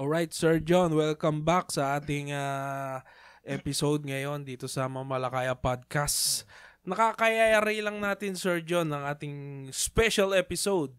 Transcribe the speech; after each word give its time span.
Alright, 0.00 0.32
Sir 0.32 0.64
John, 0.64 0.96
welcome 0.96 1.44
back 1.44 1.68
sa 1.76 2.00
ating 2.00 2.32
ah, 2.32 3.04
episode 3.44 4.00
ngayon 4.08 4.48
dito 4.48 4.64
sa 4.64 4.88
Mamalakaya 4.88 5.52
Podcast. 5.52 6.48
Nakakayayari 6.88 7.84
lang 7.84 8.00
natin, 8.00 8.32
Sir 8.32 8.64
John, 8.64 8.88
ng 8.88 9.04
ating 9.04 9.36
special 9.68 10.32
episode. 10.32 10.96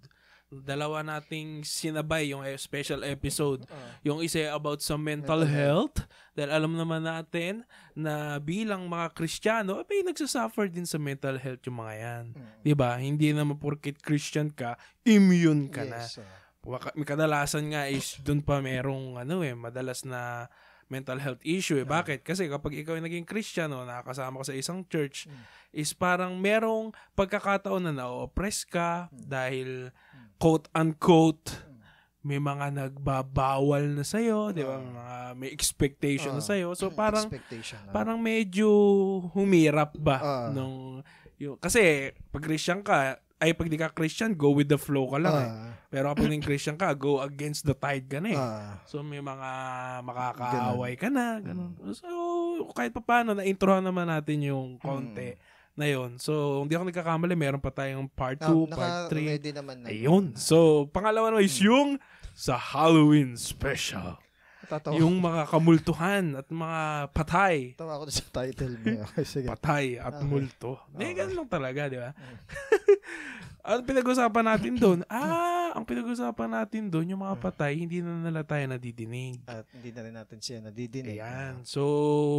Dalawa 0.54 1.02
nating 1.02 1.66
sinabay 1.66 2.30
yung 2.30 2.46
eh, 2.46 2.54
special 2.62 3.02
episode. 3.02 3.66
Yung 4.06 4.22
isa 4.22 4.54
about 4.54 4.86
sa 4.86 5.02
mental, 5.02 5.50
health. 5.50 6.06
Dahil 6.38 6.54
alam 6.54 6.78
naman 6.78 7.02
natin 7.02 7.66
na 7.98 8.38
bilang 8.38 8.86
mga 8.86 9.18
Kristiyano, 9.18 9.82
ay 9.82 10.06
nagsasuffer 10.06 10.70
din 10.70 10.86
sa 10.86 11.02
mental 11.02 11.42
health 11.42 11.66
yung 11.66 11.82
mga 11.82 11.96
yan. 11.98 12.26
Mm. 12.38 12.50
'Di 12.62 12.74
ba? 12.78 13.02
Hindi 13.02 13.34
naman 13.34 13.58
porket 13.58 13.98
Christian 13.98 14.54
ka, 14.54 14.78
immune 15.02 15.74
ka 15.74 15.90
na. 15.90 16.06
Yes. 16.06 16.22
ah. 16.22 16.42
Waka- 16.62 16.94
may 16.94 17.04
kadalasan 17.04 17.74
nga 17.74 17.90
is 17.90 18.22
doon 18.22 18.40
pa 18.40 18.62
merong 18.62 19.18
ano 19.18 19.42
eh, 19.42 19.58
madalas 19.58 20.06
na 20.06 20.46
mental 20.86 21.18
health 21.18 21.40
issue 21.42 21.80
eh. 21.80 21.88
Bakit? 21.88 22.22
Kasi 22.22 22.46
kapag 22.46 22.76
ikaw 22.76 23.00
ay 23.00 23.04
naging 23.04 23.24
Christian 23.24 23.72
o 23.72 23.82
nakakasama 23.82 24.44
ka 24.44 24.52
sa 24.52 24.58
isang 24.60 24.84
church, 24.86 25.26
is 25.72 25.96
parang 25.96 26.36
merong 26.36 26.92
pagkakataon 27.16 27.88
na 27.88 27.94
na-oppress 27.96 28.68
ka 28.68 29.08
dahil 29.10 29.90
quote-unquote 30.38 31.72
may 32.22 32.38
mga 32.38 32.70
nagbabawal 32.70 33.98
na 33.98 34.06
sa'yo, 34.06 34.54
di 34.54 34.62
ba? 34.62 34.78
Mga 34.78 35.08
may 35.34 35.50
expectation 35.50 36.30
na 36.32 36.44
Ah. 36.44 36.50
sa'yo. 36.54 36.78
So 36.78 36.94
parang 37.02 37.26
ah. 37.26 37.90
parang 37.90 38.22
medyo 38.22 38.70
humirap 39.34 39.98
ba 39.98 40.18
Ah. 40.22 40.48
nung 40.54 41.02
yung, 41.42 41.58
kasi 41.58 42.14
pag 42.30 42.46
Christian 42.46 42.86
ka 42.86 43.18
ay 43.42 43.58
pag 43.58 43.68
di 43.68 43.76
ka 43.76 43.90
Christian 43.90 44.38
go 44.38 44.54
with 44.54 44.70
the 44.70 44.78
flow 44.78 45.10
ka 45.10 45.18
lang 45.18 45.36
eh. 45.36 45.50
Ah, 45.50 45.74
Pero 45.90 46.14
kapag 46.14 46.30
naging 46.30 46.46
Christian 46.46 46.78
ka, 46.78 46.94
go 46.94 47.20
against 47.20 47.66
the 47.66 47.74
tide 47.74 48.06
ka 48.06 48.22
na 48.22 48.30
eh. 48.30 48.38
ah, 48.38 48.78
So 48.86 49.02
may 49.02 49.18
mga 49.18 49.50
makakaaway 50.06 50.94
ka 50.94 51.10
na, 51.10 51.42
ganun. 51.42 51.74
So 51.92 52.08
kahit 52.72 52.94
pa 52.94 53.02
paano, 53.02 53.34
na-introhan 53.34 53.82
naman 53.82 54.08
natin 54.08 54.46
yung 54.46 54.78
konti 54.78 55.34
na 55.74 55.90
yon. 55.90 56.22
So 56.22 56.62
hindi 56.62 56.78
ako 56.78 56.94
nagkakamali, 56.94 57.34
meron 57.34 57.64
pa 57.64 57.74
tayong 57.74 58.06
part 58.08 58.38
2, 58.38 58.46
ah, 58.46 58.52
part 58.70 58.94
3. 59.10 59.18
naka-ready 59.18 59.52
naman 59.52 59.76
na. 59.82 59.88
Ayun. 59.90 60.38
So 60.38 60.86
pangalawa 60.94 61.34
naman 61.34 61.44
is 61.44 61.58
yung 61.60 61.98
sa 62.32 62.56
Halloween 62.56 63.36
special. 63.36 64.22
Tatawa, 64.72 64.96
Yung 64.96 65.20
mga 65.20 65.52
kamultuhan 65.52 66.40
at 66.40 66.48
mga 66.48 66.82
patay. 67.12 67.76
tawa 67.76 68.00
ako 68.00 68.08
sa 68.08 68.24
title 68.32 68.80
mo. 68.80 68.88
Okay, 69.12 69.26
sige. 69.28 69.48
Patay 69.52 70.00
at 70.00 70.16
Okay. 70.16 70.24
multo. 70.24 70.80
Okay. 70.96 71.12
ganun 71.12 71.44
lang 71.44 71.50
talaga, 71.52 71.92
di 71.92 72.00
ba? 72.00 72.16
Mm. 72.16 72.38
ang 73.76 73.82
pinag-usapan 73.84 74.46
natin 74.48 74.74
doon, 74.80 75.00
ah, 75.12 75.76
ang 75.76 75.84
pinag-usapan 75.84 76.50
natin 76.50 76.88
doon, 76.88 77.12
yung 77.12 77.22
mga 77.22 77.38
patay, 77.38 77.76
hindi 77.76 78.00
na 78.00 78.16
nila 78.18 78.48
tayo 78.48 78.64
nadidinig. 78.66 79.44
At 79.46 79.68
hindi 79.76 79.92
na 79.92 80.02
rin 80.08 80.16
natin 80.16 80.40
siya 80.40 80.64
nadidinig. 80.64 81.20
Ayan. 81.20 81.62
So, 81.68 81.82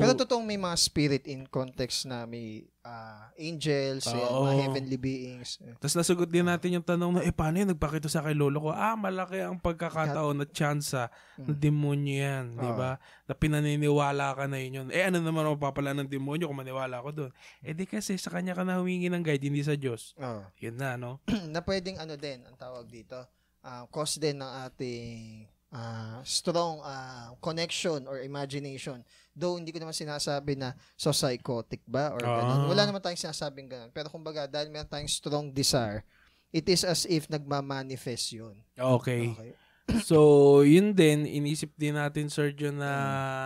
Pero 0.01 0.17
totoong 0.17 0.49
may 0.49 0.57
mga 0.57 0.77
spirit 0.81 1.25
in 1.29 1.45
context 1.47 2.09
na 2.09 2.25
may 2.25 2.65
ah, 2.83 3.31
angels, 3.39 4.11
and 4.11 4.19
Oo. 4.19 4.43
mga 4.43 4.55
heavenly 4.61 4.99
beings. 4.99 5.63
Tapos 5.79 5.95
nasagot 5.95 6.27
din 6.27 6.43
natin 6.43 6.75
yung 6.75 6.83
tanong 6.83 7.11
na, 7.15 7.21
eh, 7.23 7.31
paano 7.31 7.63
yun? 7.63 7.71
Nagpakita 7.71 8.11
sa 8.11 8.21
kay 8.21 8.35
lolo 8.35 8.59
ko, 8.59 8.71
ah, 8.71 8.99
malaki 8.99 9.39
ang 9.39 9.57
pagkakataon 9.57 10.43
na 10.43 10.47
tsansa 10.47 11.07
na 11.39 11.55
Mm. 11.55 11.59
demonyo 11.59 12.15
yan, 12.19 12.45
di 12.59 12.67
Oo. 12.67 12.75
ba? 12.75 12.99
Na 13.25 13.33
pinaniniwala 13.33 14.35
ka 14.35 14.45
na 14.47 14.59
yun 14.59 14.83
yun. 14.83 14.89
Eh, 14.91 15.07
ano 15.07 15.23
naman 15.23 15.47
ang 15.47 15.55
mapapala 15.55 15.95
ng 15.95 16.11
demonyo 16.11 16.51
kung 16.51 16.59
maniwala 16.59 16.99
ako 16.99 17.11
doon? 17.15 17.33
Eh, 17.63 17.71
di 17.71 17.87
kasi 17.87 18.19
sa 18.19 18.29
kanya 18.29 18.53
ka 18.53 18.67
na 18.67 18.83
humingi 18.83 19.07
ng 19.07 19.23
guide, 19.23 19.47
hindi 19.47 19.63
sa 19.63 19.79
Diyos. 19.79 20.19
oh. 20.19 20.43
Yun 20.59 20.75
na, 20.75 20.99
no? 20.99 21.23
na 21.55 21.63
pwedeng 21.63 21.97
ano 21.97 22.19
din, 22.19 22.43
ang 22.43 22.59
tawag 22.59 22.91
dito, 22.91 23.15
ah, 23.63 23.87
cause 23.89 24.19
din 24.19 24.43
ng 24.43 24.53
ating 24.67 25.47
ah, 25.73 26.21
strong 26.23 26.79
ah, 26.81 27.33
connection 27.41 28.05
or 28.05 28.21
imagination. 28.21 29.01
Though 29.33 29.57
hindi 29.57 29.73
ko 29.73 29.81
naman 29.81 29.97
sinasabi 29.97 30.55
na 30.55 30.73
so 30.95 31.11
psychotic 31.11 31.81
ba 31.83 32.13
or 32.13 32.21
Ah. 32.21 32.37
ganun. 32.39 32.69
Wala 32.69 32.85
naman 32.85 33.01
tayong 33.01 33.19
sinasabing 33.19 33.67
ganun. 33.67 33.91
Pero 33.91 34.07
kumbaga, 34.07 34.45
dahil 34.45 34.69
meron 34.69 34.87
tayong 34.87 35.09
strong 35.09 35.49
desire, 35.49 36.05
it 36.49 36.69
is 36.69 36.85
as 36.85 37.09
if 37.09 37.27
nagmamanifest 37.27 38.37
yun. 38.37 38.61
Okay. 38.77 39.33
Okay. 39.33 39.53
So, 40.07 40.63
yun 40.63 40.95
din, 40.95 41.27
inisip 41.27 41.75
din 41.75 41.99
natin, 41.99 42.31
Sergio, 42.31 42.71
na 42.71 42.93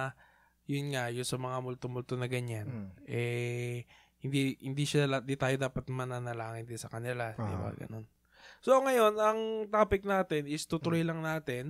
Mm. 0.05 0.13
yun 0.69 0.87
nga, 0.93 1.05
yung 1.09 1.25
sa 1.25 1.41
mga 1.41 1.59
multo-multo 1.65 2.13
na 2.13 2.29
ganyan, 2.29 2.69
Mm. 2.69 2.89
eh, 3.09 3.77
hindi 4.21 4.59
hindi 4.61 4.85
siya 4.85 5.09
di 5.23 5.33
tayo 5.35 5.57
dapat 5.57 5.89
mananalangin 5.89 6.69
din 6.69 6.77
sa 6.77 6.93
kanila, 6.93 7.33
di 7.33 7.41
ba? 7.57 7.71
Ah. 7.71 7.75
Ganun. 7.75 8.05
So, 8.61 8.79
ngayon, 8.83 9.15
ang 9.17 9.41
topic 9.71 10.03
natin 10.03 10.47
is 10.51 10.67
tutuloy 10.67 11.03
Mm. 11.03 11.09
lang 11.13 11.21
natin. 11.23 11.65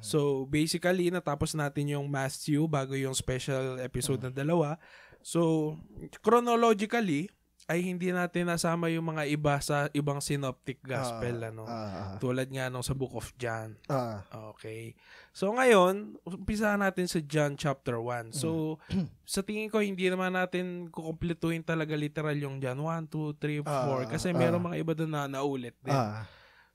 So, 0.00 0.44
basically, 0.44 1.12
natapos 1.12 1.52
natin 1.52 1.92
yung 1.92 2.08
Matthew 2.08 2.64
bago 2.66 2.96
yung 2.96 3.12
special 3.12 3.78
episode 3.78 4.22
Mm. 4.22 4.26
na 4.26 4.32
dalawa. 4.32 4.68
So, 5.20 5.74
chronologically, 6.22 7.28
ay 7.68 7.84
hindi 7.84 8.08
natin 8.08 8.48
nasama 8.48 8.88
yung 8.88 9.04
mga 9.06 9.28
iba 9.28 9.60
sa 9.60 9.92
ibang 9.92 10.18
synoptic 10.18 10.80
gospel, 10.80 11.36
Ah, 11.38 11.48
ano. 11.48 11.62
ah, 11.62 12.16
Tulad 12.16 12.48
nga 12.48 12.66
nung 12.66 12.80
sa 12.80 12.92
Book 12.92 13.12
of 13.12 13.28
John. 13.36 13.76
ah, 13.86 14.24
Okay. 14.50 14.96
So 15.30 15.52
ngayon, 15.52 16.16
umpisahan 16.24 16.80
natin 16.80 17.04
sa 17.04 17.20
John 17.20 17.54
chapter 17.54 17.94
1. 17.94 18.32
So 18.32 18.80
Mm. 18.88 19.06
sa 19.28 19.40
tingin 19.40 19.68
ko 19.68 19.78
hindi 19.78 20.08
naman 20.08 20.32
natin 20.32 20.88
kukumpletuhin 20.88 21.60
talaga 21.60 21.92
literal 21.92 22.34
yung 22.34 22.56
John 22.56 22.80
1, 22.80 23.04
2, 23.06 23.36
3, 23.36 23.60
4 23.60 23.68
Ah, 24.02 24.08
kasi 24.08 24.32
meron 24.32 24.64
mga 24.64 24.80
iba 24.80 24.92
doon 24.94 25.12
na 25.12 25.28
naulit 25.28 25.76
din. 25.78 25.92
ah, 25.92 26.24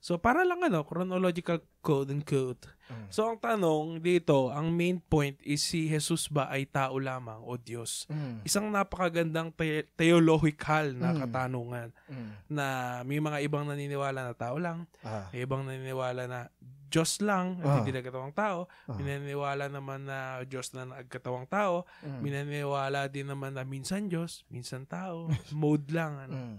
So 0.04 0.20
para 0.20 0.44
lang 0.44 0.60
ano, 0.60 0.84
chronological 0.84 1.64
quote 1.80 2.12
and 2.12 2.20
quote. 2.22 2.68
Mm. 2.84 3.08
So 3.08 3.24
ang 3.24 3.40
tanong 3.40 4.04
dito, 4.04 4.52
ang 4.52 4.68
main 4.68 5.00
point 5.00 5.40
is 5.40 5.64
si 5.64 5.88
Jesus 5.88 6.28
ba 6.28 6.44
ay 6.46 6.68
tao 6.68 7.00
lamang 7.00 7.40
o 7.40 7.56
Diyos? 7.56 8.04
mm, 8.06 8.44
Isang 8.44 8.68
napakagandang 8.68 9.48
te- 9.50 9.88
theological 9.96 10.92
na 10.92 11.08
Mm. 11.10 11.18
katanungan 11.18 11.88
mm, 12.04 12.30
na 12.46 12.66
may 13.00 13.16
mga 13.16 13.40
ibang 13.40 13.64
naniniwala 13.64 14.20
na 14.22 14.34
tao 14.34 14.60
lang, 14.60 14.84
ah, 15.00 15.32
may 15.32 15.40
ibang 15.40 15.64
naniniwala 15.64 16.28
na 16.28 16.40
Diyos 16.84 17.18
lang, 17.18 17.58
Ah. 17.58 17.80
hindi 17.80 17.90
nagkatawang 17.90 18.36
tao. 18.36 18.68
Ah. 18.84 18.94
Minaniwala 18.94 19.66
naman 19.66 20.04
na 20.04 20.44
Diyos 20.44 20.68
na 20.70 20.84
nagkatawang 20.84 21.48
tao. 21.48 21.88
mm, 22.04 22.20
Minaniwala 22.20 23.08
din 23.08 23.26
naman 23.26 23.56
na 23.56 23.64
minsan 23.64 24.06
Diyos, 24.06 24.44
minsan 24.46 24.84
tao. 24.84 25.26
Mode 25.50 25.88
lang. 25.88 26.20
Ano. 26.20 26.36
mm, 26.36 26.56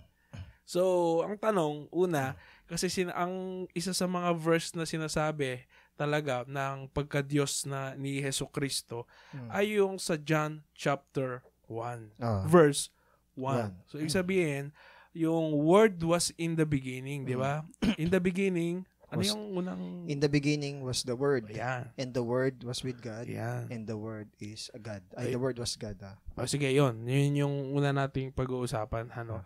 So, 0.66 0.82
ang 1.22 1.38
tanong, 1.38 1.94
una, 1.94 2.34
kasi 2.66 2.90
sin 2.90 3.14
ang 3.14 3.66
isa 3.78 3.94
sa 3.94 4.10
mga 4.10 4.34
verse 4.38 4.74
na 4.74 4.90
sinasabi 4.90 5.66
talaga 5.96 6.44
ng 6.50 6.92
pagka-Diyos 6.92 7.70
na 7.70 7.96
ni 7.96 8.20
Heso 8.20 8.50
Kristo 8.52 9.08
mm. 9.32 9.50
ay 9.54 9.80
yung 9.80 9.96
sa 9.96 10.20
John 10.20 10.66
chapter 10.76 11.46
1, 11.72 12.20
Ah, 12.20 12.44
verse 12.46 12.92
1. 13.40 13.42
One. 13.42 13.74
So, 13.88 13.98
ibig 14.00 14.14
sabihin, 14.14 14.76
yung 15.16 15.56
word 15.56 16.04
was 16.04 16.36
in 16.36 16.60
the 16.60 16.68
beginning, 16.68 17.24
di 17.24 17.40
ba? 17.40 17.64
In 18.02 18.12
the 18.12 18.20
beginning, 18.20 18.84
ano 19.08 19.22
Was- 19.24 19.32
yung 19.32 19.44
unang... 19.56 19.82
In 20.12 20.20
the 20.20 20.28
beginning 20.28 20.84
was 20.84 21.08
the 21.08 21.16
Word, 21.16 21.48
Ayan. 21.48 21.94
and 21.96 22.12
the 22.12 22.26
Word 22.26 22.60
was 22.68 22.84
with 22.84 23.00
God, 23.00 23.32
Ayan. 23.32 23.72
and 23.72 23.88
the 23.88 23.96
Word 23.96 24.28
is 24.44 24.68
a 24.76 24.80
God. 24.82 25.06
Ay. 25.16 25.30
Ay, 25.30 25.38
the 25.38 25.40
Word 25.40 25.56
was 25.56 25.78
God. 25.80 25.96
Ah. 26.04 26.20
O 26.36 26.50
sige, 26.50 26.68
yun. 26.68 27.06
Yun 27.08 27.32
yung 27.38 27.56
una 27.72 27.96
nating 27.96 28.36
pag-uusapan. 28.36 29.14
Ano? 29.16 29.46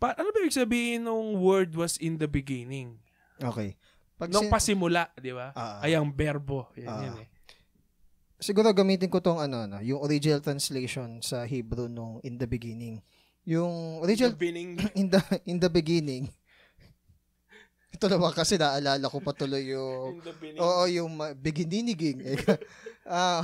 Pa 0.00 0.16
ano 0.16 0.32
ba 0.32 0.40
ibig 0.40 0.56
sabihin 0.56 1.04
nung 1.04 1.36
word 1.36 1.76
was 1.76 2.00
in 2.00 2.16
the 2.16 2.24
beginning? 2.24 2.96
Okay. 3.36 3.76
Pag 4.16 4.32
Nung 4.32 4.48
sin- 4.48 4.52
pasimula, 4.52 5.12
di 5.14 5.30
ba? 5.30 5.52
Ah. 5.52 5.80
Ay, 5.80 5.92
ang 5.92 6.08
verbo. 6.08 6.68
Yan, 6.74 6.88
Ah. 6.88 7.02
yun 7.02 7.16
eh. 7.20 7.28
siguro 8.36 8.72
gamitin 8.72 9.06
ko 9.06 9.20
tong 9.20 9.36
ano, 9.36 9.68
ano, 9.68 9.76
yung 9.78 10.00
original 10.00 10.40
translation 10.40 11.20
sa 11.20 11.44
Hebrew 11.44 11.86
nung 11.86 12.18
in 12.20 12.34
the 12.34 12.48
beginning. 12.48 13.04
Yung 13.44 14.00
The 14.00 14.04
original 14.06 14.32
beginning. 14.34 14.80
in 14.96 15.06
the 15.06 15.20
in 15.44 15.56
the 15.56 15.68
beginning. 15.68 16.24
Ito 17.94 18.08
naman 18.08 18.32
kasi 18.32 18.56
naalala 18.56 19.04
ko 19.04 19.20
pa 19.20 19.32
tuloy 19.32 19.68
yung 19.68 20.16
in 20.16 20.22
the 20.22 20.32
beginning. 20.32 20.60
Oo, 20.62 20.82
yung 20.86 21.10
ma- 21.12 21.36
beginning. 21.36 21.96
Ah, 23.02 23.42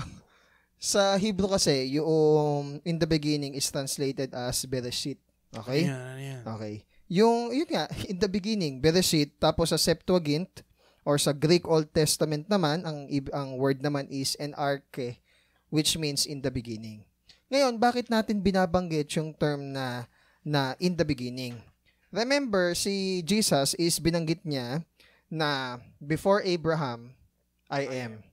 sa 0.79 1.17
Hebrew 1.17 1.51
kasi, 1.51 1.91
yung 1.93 2.79
in 2.81 2.97
the 2.97 3.09
beginning 3.09 3.53
is 3.53 3.67
translated 3.67 4.31
as 4.31 4.63
Bereshit. 4.63 5.19
Okay? 5.55 5.87
Yan, 5.87 6.17
yan. 6.19 6.43
Okay. 6.43 6.75
Yung, 7.07 7.55
yun 7.55 7.71
nga, 7.71 7.87
in 8.11 8.19
the 8.19 8.31
beginning, 8.31 8.83
Bereshit, 8.83 9.39
tapos 9.39 9.71
sa 9.71 9.79
Septuagint, 9.79 10.67
or 11.07 11.23
sa 11.23 11.31
Greek 11.31 11.63
Old 11.71 11.95
Testament 11.95 12.51
naman, 12.51 12.83
ang, 12.83 13.07
ang 13.31 13.55
word 13.55 13.79
naman 13.79 14.11
is 14.11 14.35
enarche, 14.43 15.23
which 15.71 15.95
means 15.95 16.27
in 16.27 16.43
the 16.43 16.51
beginning. 16.51 17.07
Ngayon, 17.47 17.79
bakit 17.79 18.11
natin 18.11 18.43
binabanggit 18.43 19.07
yung 19.15 19.31
term 19.39 19.71
na, 19.71 20.11
na 20.43 20.75
in 20.83 20.99
the 20.99 21.07
beginning? 21.07 21.63
Remember, 22.11 22.75
si 22.75 23.23
Jesus 23.23 23.79
is 23.79 24.03
binanggit 24.03 24.43
niya 24.43 24.83
na 25.31 25.79
before 26.03 26.43
Abraham, 26.43 27.15
I 27.71 27.87
am. 28.07 28.27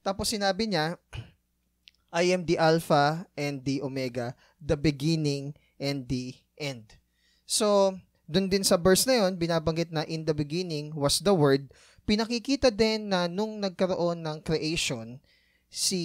Tapos 0.00 0.32
sinabi 0.32 0.72
niya, 0.72 0.96
I 2.14 2.32
am 2.32 2.48
the 2.48 2.56
Alpha 2.56 3.28
and 3.36 3.60
the 3.64 3.84
Omega, 3.84 4.32
the 4.60 4.80
beginning 4.80 5.56
and 5.76 6.08
the 6.08 6.36
end. 6.58 6.96
So, 7.44 7.96
dun 8.24 8.48
din 8.48 8.64
sa 8.64 8.80
verse 8.80 9.04
na 9.04 9.26
yon, 9.26 9.36
binabanggit 9.36 9.92
na 9.92 10.06
in 10.08 10.24
the 10.24 10.36
beginning 10.36 10.94
was 10.96 11.20
the 11.20 11.34
Word. 11.34 11.68
Pinakikita 12.04 12.68
din 12.68 13.08
na 13.12 13.28
nung 13.28 13.60
nagkaroon 13.60 14.20
ng 14.20 14.38
creation, 14.44 15.20
si 15.72 16.00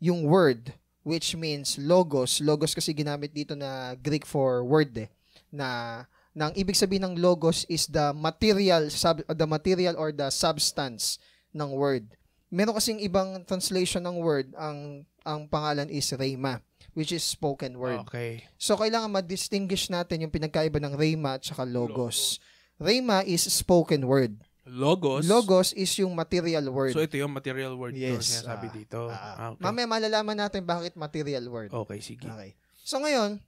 yung 0.00 0.24
word 0.26 0.74
which 1.06 1.32
means 1.36 1.80
logos. 1.80 2.42
Logos 2.42 2.76
kasi 2.76 2.92
ginamit 2.92 3.32
dito 3.32 3.56
na 3.56 3.96
Greek 3.96 4.28
for 4.28 4.64
word 4.64 4.92
eh, 4.96 5.08
na 5.48 6.02
nang 6.36 6.52
ibig 6.54 6.78
sabihin 6.78 7.06
ng 7.10 7.16
logos 7.18 7.64
is 7.66 7.88
the 7.90 8.12
material 8.14 8.86
sub, 8.92 9.24
the 9.26 9.48
material 9.48 9.96
or 9.96 10.12
the 10.12 10.28
substance 10.30 11.18
ng 11.50 11.70
word. 11.72 12.06
Meron 12.50 12.76
kasing 12.76 13.00
ibang 13.02 13.42
translation 13.46 14.02
ng 14.04 14.18
word, 14.20 14.50
ang 14.58 15.06
ang 15.22 15.46
pangalan 15.46 15.90
is 15.90 16.10
rhema, 16.14 16.62
which 16.94 17.14
is 17.14 17.22
spoken 17.22 17.78
word. 17.78 18.02
Okay. 18.08 18.44
So 18.58 18.74
kailangan 18.76 19.10
ma-distinguish 19.10 19.88
natin 19.90 20.26
yung 20.26 20.32
pinagkaiba 20.34 20.82
ng 20.82 20.94
rhema 20.98 21.38
at 21.38 21.46
saka 21.46 21.66
logos. 21.66 22.42
Rhema 22.80 23.22
is 23.26 23.44
spoken 23.46 24.08
word. 24.08 24.40
Logos. 24.70 25.26
Logos 25.26 25.74
is 25.74 25.90
yung 25.98 26.14
material 26.14 26.68
word. 26.70 26.94
So 26.94 27.02
ito 27.02 27.18
yung 27.18 27.34
material 27.34 27.74
word 27.74 27.98
yes, 27.98 28.14
Yes, 28.14 28.24
sinasabi 28.40 28.66
ah, 28.70 28.74
dito. 28.74 29.00
Ah, 29.10 29.18
Ah, 29.18 29.48
okay. 29.56 29.62
Mamaya 29.66 29.86
malalaman 29.88 30.36
natin 30.38 30.62
bakit 30.62 30.94
material 30.94 31.44
word. 31.50 31.70
Okay, 31.74 31.98
sige. 31.98 32.28
Okay. 32.28 32.54
So 32.86 33.02
ngayon, 33.02 33.42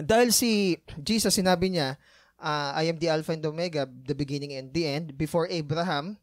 dahil 0.00 0.34
si 0.34 0.80
Jesus 0.98 1.36
sinabi 1.36 1.70
niya, 1.70 2.00
ah, 2.40 2.74
I 2.74 2.90
am 2.90 2.98
the 2.98 3.12
Alpha 3.12 3.36
and 3.36 3.44
Omega, 3.46 3.86
the 3.86 4.16
beginning 4.16 4.56
and 4.56 4.72
the 4.74 4.84
end. 4.88 5.14
Before 5.14 5.46
Abraham, 5.46 6.18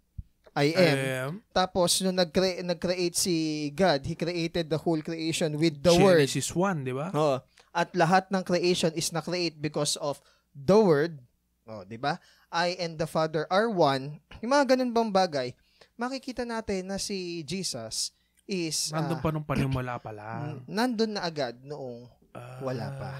I 0.57 0.73
am. 0.73 0.97
am. 0.97 1.31
Tapos 1.53 2.01
nung 2.01 2.17
nag-cre- 2.17 2.65
nag-create 2.65 3.13
si 3.13 3.35
God, 3.71 4.01
He 4.01 4.17
created 4.17 4.67
the 4.67 4.81
whole 4.81 4.99
creation 4.99 5.53
with 5.55 5.77
the 5.79 5.93
Word. 5.93 6.25
Genesis 6.25 6.49
1, 6.49 6.81
di 6.81 6.97
ba? 6.97 7.13
Oo. 7.13 7.37
At 7.71 7.93
lahat 7.93 8.33
ng 8.33 8.41
creation 8.41 8.89
is 8.97 9.13
na-create 9.13 9.53
because 9.55 9.93
of 10.01 10.17
the 10.51 10.73
Word. 10.73 11.21
Oh, 11.67 11.83
'di 11.83 11.99
ba? 11.99 12.17
I 12.47 12.73
and 12.79 12.95
the 12.95 13.05
Father 13.05 13.43
are 13.51 13.67
one. 13.67 14.17
Yung 14.39 14.55
mga 14.55 14.73
ganun 14.73 14.95
bang 14.95 15.11
bagay, 15.11 15.47
makikita 15.93 16.41
natin 16.41 16.87
na 16.87 16.97
si 16.97 17.43
Jesus 17.43 18.15
is 18.47 18.95
Nandun 18.95 19.19
ah, 19.19 19.21
pa 19.21 19.29
nung 19.29 19.43
panimula 19.51 19.99
pa 19.99 20.15
lang. 20.15 20.63
nandun 20.65 21.19
na 21.19 21.27
agad 21.27 21.59
noong 21.61 22.07
Ah, 22.31 22.61
wala 22.63 22.87
pa. 22.95 23.11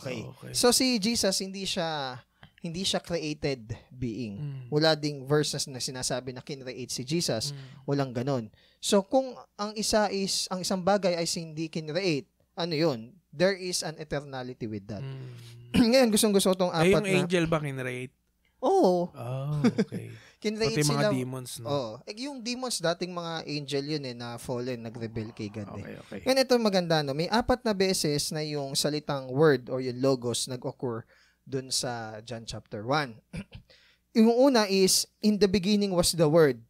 Okay. 0.00 0.24
okay. 0.24 0.52
So 0.56 0.72
si 0.72 0.96
Jesus 0.98 1.36
hindi 1.38 1.62
siya 1.62 2.16
hindi 2.62 2.86
siya 2.86 3.02
created 3.02 3.74
being. 3.90 4.38
Mm. 4.38 4.62
Wala 4.70 4.94
ding 4.94 5.26
verses 5.26 5.66
na 5.66 5.82
sinasabi 5.82 6.30
na 6.30 6.40
kinreate 6.40 6.94
si 6.94 7.02
Jesus. 7.02 7.50
Mm. 7.50 7.58
Walang 7.84 8.12
ganon. 8.14 8.44
So 8.78 9.02
kung 9.02 9.34
ang 9.58 9.74
isa 9.74 10.06
is 10.08 10.46
ang 10.46 10.62
isang 10.62 10.78
bagay 10.78 11.18
ay 11.18 11.26
hindi 11.26 11.66
kinreate, 11.66 12.30
ano 12.54 12.72
'yun? 12.72 13.18
There 13.34 13.58
is 13.58 13.82
an 13.82 13.98
eternality 13.98 14.70
with 14.70 14.86
that. 14.86 15.02
Mm. 15.02 15.34
Ngayon 15.90 16.08
gustong 16.14 16.30
gusto 16.30 16.54
tong 16.54 16.70
Eh, 16.70 16.94
apat 16.94 17.02
yung 17.02 17.04
na 17.04 17.18
angel 17.18 17.44
ba 17.50 17.58
kinrate? 17.58 18.14
Oo, 18.62 19.10
Oh, 19.10 19.58
okay. 19.82 20.14
kinreate 20.42 20.82
Pati 20.82 20.86
mga 20.86 21.02
sila. 21.02 21.10
demons, 21.10 21.50
no? 21.58 21.66
Oo. 21.66 21.92
Eh, 22.06 22.14
yung 22.22 22.38
demons 22.38 22.78
dating 22.78 23.10
mga 23.10 23.42
angel 23.42 23.84
yun 23.88 24.04
eh 24.06 24.14
na 24.14 24.38
fallen, 24.38 24.86
nag-rebel 24.86 25.34
kay 25.34 25.50
God 25.50 25.66
eh. 25.74 25.82
Okay, 25.82 25.94
okay. 25.98 26.18
Ngayon 26.22 26.42
ito 26.46 26.54
maganda 26.62 27.02
no, 27.02 27.10
may 27.10 27.26
apat 27.26 27.66
na 27.66 27.74
beses 27.74 28.30
na 28.30 28.42
yung 28.46 28.78
salitang 28.78 29.26
word 29.34 29.66
or 29.66 29.82
yung 29.82 29.98
logos 29.98 30.46
nag-occur 30.46 31.02
dun 31.46 31.68
sa 31.70 32.22
John 32.22 32.46
chapter 32.46 32.86
1. 32.86 33.18
yung 34.18 34.32
una 34.36 34.68
is 34.68 35.08
in 35.24 35.40
the 35.40 35.48
beginning 35.48 35.92
was 35.92 36.12
the 36.12 36.28
word. 36.28 36.60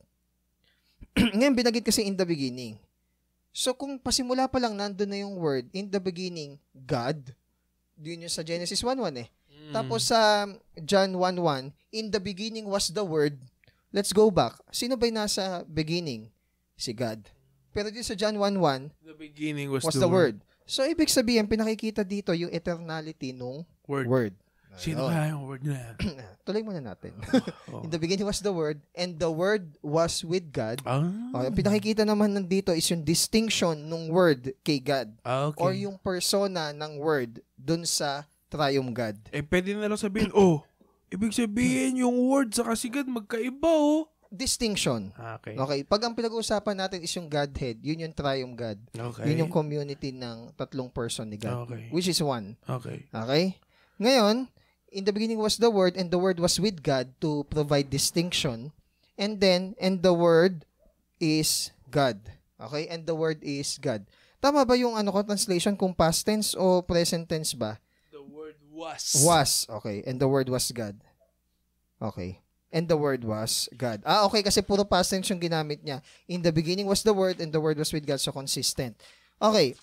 Ngayon 1.37 1.57
binagit 1.57 1.85
kasi 1.85 2.07
in 2.07 2.17
the 2.17 2.27
beginning. 2.27 2.79
So 3.53 3.77
kung 3.77 4.01
pasimula 4.01 4.49
pa 4.49 4.57
lang 4.57 4.79
nandun 4.79 5.13
na 5.13 5.21
yung 5.21 5.37
word 5.37 5.69
in 5.77 5.93
the 5.93 6.01
beginning 6.01 6.57
God, 6.73 7.37
yun 8.01 8.25
yung 8.25 8.33
sa 8.33 8.41
Genesis 8.41 8.81
1:1 8.81 9.13
eh. 9.21 9.29
Mm. 9.29 9.73
Tapos 9.77 10.09
sa 10.09 10.49
John 10.81 11.15
1:1, 11.21 11.75
in 11.93 12.09
the 12.09 12.23
beginning 12.23 12.65
was 12.65 12.89
the 12.89 13.05
word. 13.05 13.37
Let's 13.93 14.17
go 14.17 14.33
back. 14.33 14.57
Sino 14.73 14.97
ba 14.97 15.05
yung 15.05 15.21
nasa 15.21 15.69
beginning? 15.69 16.33
Si 16.81 16.97
God. 16.97 17.29
Pero 17.77 17.93
dito 17.93 18.09
sa 18.09 18.17
John 18.17 18.41
1:1, 18.41 18.89
the 19.05 19.17
beginning 19.17 19.69
was, 19.69 19.85
was 19.85 20.01
the 20.01 20.09
word. 20.09 20.41
So, 20.63 20.87
ibig 20.87 21.11
sabihin, 21.11 21.51
pinakikita 21.51 22.07
dito 22.07 22.33
yung 22.33 22.49
eternality 22.49 23.35
nung 23.35 23.67
Word. 23.85 24.07
word. 24.07 24.35
Sino 24.75 25.07
kaya 25.07 25.31
yung 25.31 25.45
word 25.45 25.63
na 25.63 25.77
yan? 25.77 25.95
Tuloy 26.45 26.63
muna 26.63 26.81
natin. 26.81 27.13
Oh. 27.73 27.81
In 27.81 27.89
the 27.89 27.97
beginning 27.97 28.25
was 28.25 28.37
the 28.39 28.53
word, 28.53 28.85
and 28.93 29.17
the 29.17 29.29
word 29.29 29.81
was 29.81 30.21
with 30.21 30.53
God. 30.53 30.85
Ah, 30.85 31.01
Oh, 31.33 31.49
pinakikita 31.49 32.05
naman 32.05 32.37
nandito 32.37 32.69
is 32.71 32.85
yung 32.87 33.01
distinction 33.01 33.89
nung 33.89 34.13
word 34.13 34.53
kay 34.61 34.77
God. 34.77 35.09
ah, 35.23 35.49
okay. 35.49 35.57
Or 35.57 35.73
yung 35.73 35.97
persona 35.97 36.69
ng 36.71 37.01
word 37.01 37.41
dun 37.57 37.83
sa 37.83 38.29
triune 38.47 38.93
God. 38.93 39.17
Eh, 39.31 39.41
pwede 39.41 39.73
na 39.73 39.89
lang 39.89 39.97
sabihin, 39.97 40.29
oh, 40.37 40.61
ibig 41.09 41.33
sabihin 41.33 41.97
yung 41.99 42.13
word 42.29 42.53
sa 42.53 42.61
kasigad 42.63 43.09
magkaiba, 43.09 43.65
oh. 43.65 44.05
Distinction. 44.29 45.13
Ah, 45.15 45.37
Okay. 45.37 45.57
Okay, 45.57 45.81
pag 45.83 46.01
ang 46.03 46.13
pinag-uusapan 46.13 46.73
natin 46.75 47.01
is 47.01 47.13
yung 47.13 47.29
Godhead, 47.29 47.81
yun 47.81 48.01
yung 48.01 48.13
triune 48.13 48.53
God. 48.53 48.81
Okay. 48.91 49.29
Yun 49.29 49.45
yung 49.45 49.53
community 49.53 50.09
ng 50.09 50.53
tatlong 50.57 50.89
person 50.89 51.29
ni 51.29 51.37
God, 51.37 51.69
Okay. 51.69 51.89
which 51.89 52.09
is 52.09 52.21
one. 52.21 52.57
Okay. 52.65 53.05
Okay? 53.09 53.57
Ngayon, 53.97 54.49
in 54.93 55.09
the 55.09 55.13
beginning 55.13 55.41
was 55.41 55.57
the 55.57 55.73
Word, 55.73 55.97
and 55.97 56.13
the 56.13 56.21
Word 56.21 56.39
was 56.39 56.61
with 56.61 56.85
God 56.85 57.09
to 57.25 57.49
provide 57.49 57.89
distinction. 57.89 58.71
And 59.17 59.41
then, 59.41 59.75
and 59.81 60.05
the 60.05 60.13
Word 60.13 60.65
is 61.19 61.73
God. 61.91 62.21
Okay? 62.61 62.87
And 62.87 63.09
the 63.09 63.17
Word 63.17 63.41
is 63.41 63.81
God. 63.81 64.05
Tama 64.43 64.67
ba 64.67 64.75
yung 64.75 64.99
ano 64.99 65.15
ko 65.15 65.23
translation 65.23 65.79
kung 65.79 65.95
past 65.95 66.27
tense 66.27 66.59
o 66.59 66.83
present 66.83 67.31
tense 67.31 67.55
ba? 67.55 67.79
The 68.11 68.19
word 68.19 68.59
was. 68.75 69.23
Was. 69.23 69.71
Okay. 69.71 70.03
And 70.03 70.19
the 70.19 70.27
Word 70.27 70.51
was 70.51 70.67
God. 70.75 70.99
Okay. 72.03 72.43
And 72.75 72.91
the 72.91 72.99
Word 72.99 73.23
was 73.23 73.71
God. 73.71 74.03
Ah, 74.03 74.27
okay. 74.27 74.43
Kasi 74.43 74.59
puro 74.67 74.83
past 74.83 75.15
tense 75.15 75.31
yung 75.31 75.39
ginamit 75.39 75.87
niya. 75.87 76.03
In 76.27 76.43
the 76.43 76.51
beginning 76.51 76.91
was 76.91 77.07
the 77.07 77.15
Word, 77.15 77.39
and 77.39 77.55
the 77.55 77.63
Word 77.63 77.79
was 77.79 77.95
with 77.95 78.03
God. 78.03 78.19
So, 78.19 78.35
consistent. 78.35 78.99
Okay. 79.39 79.79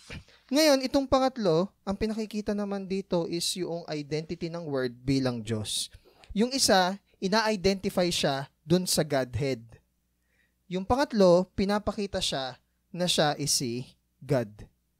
Ngayon, 0.50 0.81
itong 0.81 1.06
pangatlo, 1.06 1.69
ang 1.86 1.94
pinakikita 1.94 2.57
naman 2.57 2.90
dito 2.90 3.30
is 3.30 3.46
yung 3.54 3.86
identity 3.86 4.50
ng 4.50 4.66
Word 4.66 4.98
bilang 5.06 5.46
Diyos. 5.46 5.94
Yung 6.34 6.50
isa, 6.50 6.98
ina-identify 7.22 8.10
siya 8.10 8.50
dun 8.66 8.90
sa 8.90 9.06
Godhead. 9.06 9.62
Yung 10.66 10.90
pangatlo, 10.90 11.46
pinapakita 11.54 12.18
siya 12.18 12.57
na 12.90 13.06
siya 13.06 13.38
is 13.38 13.54
si 13.54 13.94
God. 14.25 14.50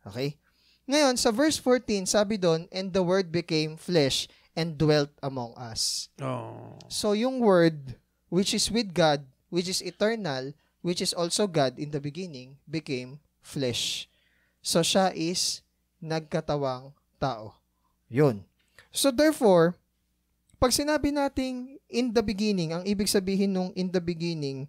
Okay? 0.06 0.38
Ngayon, 0.86 1.18
sa 1.18 1.34
verse 1.34 1.57
14, 1.57 2.06
sabi 2.06 2.38
doon, 2.38 2.69
And 2.69 2.94
the 2.94 3.01
Word 3.01 3.34
became 3.34 3.74
flesh 3.74 4.30
and 4.54 4.78
dwelt 4.78 5.10
among 5.25 5.57
us. 5.57 6.13
Oh. 6.22 6.78
So, 6.94 7.18
yung 7.18 7.42
Word, 7.42 7.98
which 8.30 8.54
is 8.54 8.69
with 8.69 8.94
God, 8.94 9.25
which 9.50 9.66
is 9.66 9.81
eternal, 9.81 10.54
which 10.86 11.01
is 11.01 11.18
also 11.18 11.50
God 11.50 11.82
in 11.82 11.89
the 11.89 12.01
beginning, 12.01 12.62
became 12.70 13.18
flesh. 13.41 14.06
So, 14.60 14.84
siya 14.84 15.12
is 15.16 15.63
nagkatawang 16.04 16.92
tao. 17.20 17.60
Yun. 18.12 18.44
So, 18.92 19.12
therefore, 19.12 19.78
pag 20.60 20.75
sinabi 20.75 21.16
nating 21.16 21.80
in 21.88 22.12
the 22.12 22.24
beginning, 22.24 22.75
ang 22.75 22.84
ibig 22.84 23.08
sabihin 23.08 23.56
nung 23.56 23.72
in 23.74 23.88
the 23.88 24.04
beginning 24.04 24.68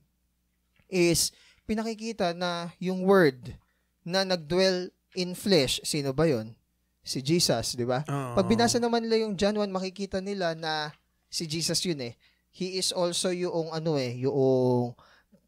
is 0.86 1.34
pinakikita 1.66 2.34
na 2.34 2.70
yung 2.78 3.02
word 3.02 3.58
na 4.06 4.22
nagdwell 4.26 4.90
in 5.14 5.34
flesh, 5.34 5.82
sino 5.82 6.14
ba 6.14 6.26
yon? 6.26 6.54
Si 7.02 7.18
Jesus, 7.24 7.74
di 7.74 7.82
ba? 7.82 8.06
Oh. 8.06 8.38
Pag 8.38 8.46
binasa 8.46 8.78
naman 8.78 9.02
nila 9.02 9.26
yung 9.26 9.34
John 9.34 9.58
1, 9.58 9.66
makikita 9.72 10.22
nila 10.22 10.54
na 10.54 10.94
si 11.26 11.46
Jesus 11.46 11.82
yun 11.82 11.98
eh. 12.02 12.14
He 12.50 12.78
is 12.78 12.90
also 12.90 13.30
yung 13.30 13.70
ano 13.70 13.94
eh, 13.94 14.26
yung 14.26 14.94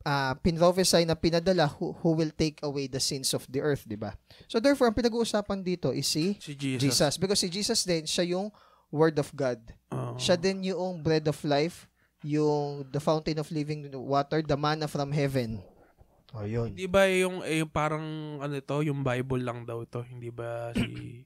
uh, 0.04 0.34
pinrophesy 0.38 1.02
na 1.02 1.14
pinadala 1.14 1.66
who, 1.66 1.92
who 2.02 2.14
will 2.14 2.30
take 2.30 2.58
away 2.62 2.86
the 2.86 3.00
sins 3.00 3.32
of 3.32 3.46
the 3.48 3.62
earth, 3.62 3.86
di 3.86 3.96
ba? 3.96 4.14
So 4.46 4.58
therefore, 4.58 4.90
ang 4.90 4.98
pinag-uusapan 4.98 5.62
dito 5.62 5.90
is 5.90 6.06
si 6.06 6.36
si 6.38 6.54
Jesus. 6.54 6.82
Jesus. 6.82 7.14
Because 7.18 7.40
si 7.40 7.48
Jesus 7.48 7.82
din, 7.82 8.06
siya 8.06 8.36
yung 8.38 8.50
Word 8.92 9.16
of 9.16 9.32
God. 9.32 9.58
Oh. 9.88 10.14
Siya 10.20 10.36
din 10.36 10.68
yung 10.68 11.00
bread 11.00 11.24
of 11.24 11.40
life, 11.48 11.88
yung 12.20 12.84
the 12.92 13.00
fountain 13.00 13.40
of 13.40 13.48
living 13.48 13.88
water, 13.96 14.44
the 14.44 14.58
manna 14.58 14.84
from 14.84 15.10
heaven. 15.10 15.64
O, 16.32 16.44
yun. 16.44 16.72
Di 16.76 16.88
ba 16.88 17.08
yung, 17.08 17.40
eh, 17.44 17.60
yung 17.60 17.72
parang 17.72 18.04
ano 18.40 18.52
to, 18.60 18.84
yung 18.84 19.00
Bible 19.04 19.40
lang 19.40 19.64
daw 19.64 19.84
to, 19.88 20.04
hindi 20.04 20.28
ba 20.28 20.72
si 20.76 21.24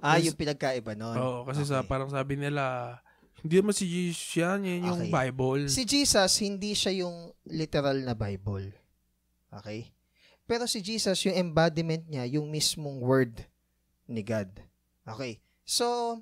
Ah, 0.00 0.16
yung 0.16 0.32
pinagkaiba 0.32 0.96
nun. 0.96 1.12
Oo, 1.12 1.44
kasi 1.44 1.60
sa 1.68 1.84
Okay. 1.84 1.88
parang 1.92 2.08
sabi 2.08 2.32
nila 2.40 2.96
hindi 3.40 3.54
naman 3.56 3.72
si 3.72 3.88
Jesus 3.88 4.36
yan, 4.36 4.64
yan 4.64 4.80
yung 4.84 5.00
Okay. 5.08 5.12
Bible. 5.12 5.62
Si 5.72 5.82
Jesus, 5.88 6.32
hindi 6.44 6.72
siya 6.76 6.92
yung 7.04 7.32
literal 7.48 7.96
na 8.04 8.12
Bible. 8.12 8.72
Okay? 9.48 9.90
Pero 10.44 10.68
si 10.68 10.82
Jesus, 10.84 11.16
yung 11.24 11.36
embodiment 11.36 12.04
niya, 12.10 12.26
yung 12.26 12.50
mismong 12.50 13.00
word 13.00 13.32
ni 14.04 14.20
God. 14.20 14.50
Okay? 15.06 15.38
So, 15.64 16.18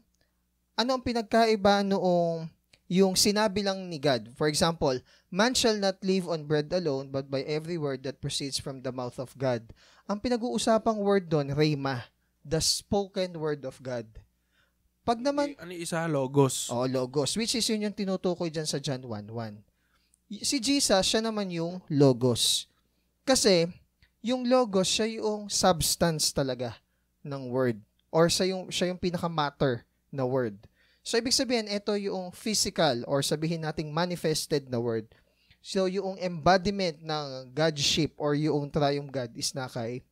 ano 0.79 0.91
ang 0.95 1.03
pinagkaiba 1.03 1.83
noong 1.83 2.47
yung 2.89 3.19
sinabi 3.19 3.67
lang 3.67 3.89
ni 3.89 3.99
God? 3.99 4.33
For 4.39 4.47
example, 4.47 4.97
man 5.29 5.53
shall 5.57 5.77
not 5.77 5.99
live 6.05 6.29
on 6.29 6.47
bread 6.47 6.71
alone, 6.71 7.11
but 7.11 7.27
by 7.29 7.43
every 7.45 7.77
word 7.77 8.05
that 8.05 8.23
proceeds 8.23 8.61
from 8.61 8.81
the 8.85 8.93
mouth 8.93 9.19
of 9.19 9.35
God. 9.37 9.73
Ang 10.09 10.23
pinag-uusapang 10.23 11.01
word 11.01 11.29
doon, 11.29 11.53
rhema, 11.53 12.09
the 12.47 12.61
spoken 12.63 13.37
word 13.37 13.67
of 13.67 13.77
God. 13.83 14.07
Pag 15.09 15.25
naman, 15.25 15.57
ano 15.57 15.73
yung 15.73 15.81
isa? 15.81 16.05
Logos. 16.05 16.69
Oh, 16.69 16.85
logos. 16.85 17.33
Which 17.41 17.57
is 17.57 17.65
yun 17.65 17.89
yung 17.89 17.97
tinutukoy 17.97 18.53
dyan 18.53 18.69
sa 18.69 18.77
John 18.77 19.01
1.1. 19.01 19.57
Y- 20.29 20.45
Si 20.45 20.61
Jesus, 20.61 21.01
siya 21.01 21.25
naman 21.25 21.49
yung 21.49 21.81
logos. 21.89 22.69
Kasi, 23.25 23.73
yung 24.21 24.45
logos, 24.45 24.85
siya 24.85 25.09
yung 25.09 25.49
substance 25.49 26.29
talaga 26.29 26.77
ng 27.25 27.49
word. 27.49 27.81
Or 28.13 28.29
siya 28.29 28.53
yung, 28.53 28.69
siya 28.69 28.93
yung 28.93 29.01
pinaka-matter 29.01 29.89
na 30.13 30.29
word. 30.29 30.61
So, 31.01 31.17
ibig 31.17 31.33
sabihin, 31.33 31.73
ito 31.73 31.97
yung 31.97 32.29
physical 32.37 33.01
or 33.09 33.25
sabihin 33.25 33.65
nating 33.65 33.89
manifested 33.89 34.69
na 34.69 34.77
word. 34.77 35.09
So, 35.65 35.89
yung 35.89 36.21
embodiment 36.21 37.01
ng 37.01 37.57
Godship 37.57 38.13
or 38.21 38.37
yung 38.37 38.69
triumph 38.69 39.09
God 39.09 39.33
is 39.33 39.57
na 39.57 39.73
kay 39.73 40.05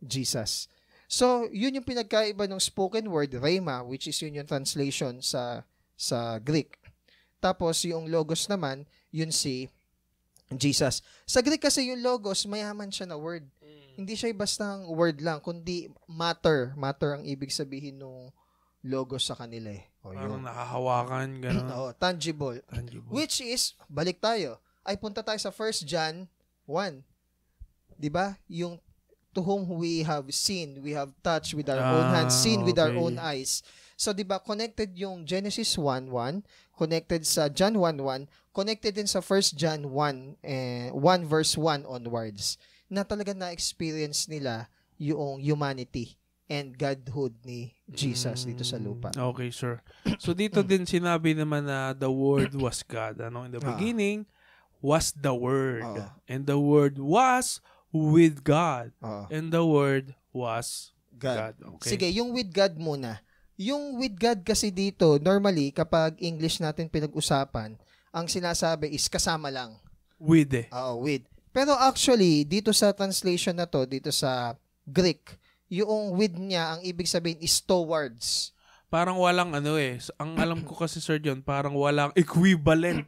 Jesus. 0.00 0.64
So, 1.10 1.50
yun 1.50 1.74
yung 1.74 1.82
pinagkaiba 1.82 2.46
ng 2.46 2.62
spoken 2.62 3.10
word, 3.10 3.34
rhema, 3.34 3.82
which 3.82 4.06
is 4.06 4.14
yun 4.22 4.38
yung 4.38 4.46
translation 4.46 5.18
sa 5.18 5.66
sa 5.98 6.38
Greek. 6.38 6.78
Tapos, 7.42 7.82
yung 7.82 8.06
logos 8.06 8.46
naman, 8.46 8.86
yun 9.10 9.34
si 9.34 9.66
Jesus. 10.54 11.02
Sa 11.26 11.42
Greek 11.42 11.66
kasi 11.66 11.90
yung 11.90 11.98
logos, 11.98 12.46
mayaman 12.46 12.94
siya 12.94 13.10
na 13.10 13.18
word. 13.18 13.42
Hindi 13.98 14.14
siya 14.14 14.30
basta 14.30 14.78
word 14.86 15.18
lang, 15.18 15.42
kundi 15.42 15.90
matter. 16.06 16.78
Matter 16.78 17.18
ang 17.18 17.26
ibig 17.26 17.50
sabihin 17.50 17.98
ng 17.98 18.30
logos 18.86 19.26
sa 19.26 19.34
kanila 19.34 19.74
eh. 19.74 19.90
O, 20.06 20.14
Parang 20.14 20.40
yun. 20.40 20.46
nakahawakan, 20.46 21.28
gano'n. 21.42 21.68
Oo, 21.74 21.88
tangible. 21.92 22.62
Tangible. 22.70 23.10
Which 23.10 23.42
is, 23.42 23.74
balik 23.90 24.22
tayo. 24.22 24.62
Ay 24.80 24.96
punta 24.96 25.20
tayo 25.20 25.36
sa 25.36 25.52
1 25.52 25.84
John 25.84 26.24
1. 26.64 27.04
'Di 28.00 28.08
ba? 28.08 28.40
Yung 28.48 28.80
to 29.34 29.40
whom 29.42 29.68
we 29.68 30.02
have 30.02 30.26
seen, 30.34 30.82
we 30.82 30.92
have 30.92 31.10
touched 31.22 31.54
with 31.54 31.70
our 31.70 31.80
own 31.80 32.06
Ah, 32.10 32.22
hands, 32.22 32.34
seen 32.34 32.64
with 32.66 32.78
our 32.78 32.90
okay. 32.90 32.98
own 32.98 33.14
eyes. 33.18 33.62
So 33.94 34.10
'di 34.10 34.24
ba 34.24 34.40
connected 34.40 34.96
yung 34.96 35.28
Genesis 35.28 35.76
1:1, 35.76 36.42
connected 36.72 37.22
sa 37.28 37.52
John 37.52 37.76
1:1, 37.76 38.26
connected 38.50 38.96
din 38.96 39.06
sa 39.06 39.20
1 39.20 39.54
John 39.54 39.92
1 39.92 40.40
eh, 40.42 40.88
1 40.90 40.98
verse 41.28 41.54
1 41.54 41.84
onwards 41.84 42.56
na 42.90 43.04
talaga 43.06 43.30
na-experience 43.36 44.26
nila 44.26 44.66
yung 44.98 45.38
humanity 45.38 46.18
and 46.50 46.74
godhood 46.74 47.30
ni 47.46 47.70
Jesus 47.86 48.42
dito 48.42 48.66
sa 48.66 48.74
lupa. 48.74 49.14
Mm, 49.14 49.30
Okay, 49.30 49.54
sir. 49.54 49.78
So 50.18 50.34
dito 50.34 50.66
din 50.66 50.82
sinabi 50.98 51.38
naman 51.38 51.70
na 51.70 51.94
the 51.94 52.10
word 52.10 52.50
was 52.58 52.82
God. 52.82 53.22
Ano? 53.22 53.46
In 53.46 53.54
the 53.54 53.62
Ah. 53.62 53.70
beginning 53.70 54.26
was 54.82 55.14
the 55.14 55.30
word. 55.30 55.84
Oo. 55.86 56.08
And 56.26 56.48
the 56.50 56.58
word 56.58 56.98
was 56.98 57.62
with 57.90 58.42
God. 58.42 58.94
Oo. 59.02 59.26
And 59.28 59.50
the 59.50 59.62
word 59.62 60.14
was 60.30 60.94
God. 61.14 61.54
God. 61.54 61.54
Okay. 61.78 61.98
Sige, 61.98 62.06
yung 62.10 62.32
with 62.32 62.50
God 62.50 62.78
muna. 62.78 63.20
Yung 63.60 64.00
with 64.00 64.16
God 64.16 64.40
kasi 64.40 64.72
dito, 64.72 65.20
normally, 65.20 65.68
kapag 65.68 66.16
English 66.16 66.58
natin 66.58 66.88
pinag-usapan, 66.88 67.76
ang 68.08 68.26
sinasabi 68.26 68.88
is 68.88 69.04
kasama 69.06 69.52
lang. 69.52 69.76
With 70.16 70.48
eh. 70.56 70.66
Oo, 70.72 71.04
with. 71.04 71.28
Pero 71.52 71.76
actually, 71.76 72.46
dito 72.48 72.72
sa 72.72 72.94
translation 72.94 73.52
na 73.52 73.68
to, 73.68 73.84
dito 73.84 74.08
sa 74.08 74.56
Greek, 74.86 75.36
yung 75.68 76.16
with 76.16 76.34
niya, 76.34 76.74
ang 76.74 76.80
ibig 76.82 77.06
sabihin 77.06 77.38
is 77.38 77.60
towards. 77.60 78.50
Parang 78.90 79.20
walang 79.22 79.54
ano 79.54 79.78
eh. 79.78 80.02
Ang 80.18 80.34
alam 80.40 80.60
ko 80.64 80.74
kasi 80.82 80.98
Sir 80.98 81.20
John, 81.20 81.44
parang 81.44 81.76
walang 81.76 82.10
equivalent 82.18 83.06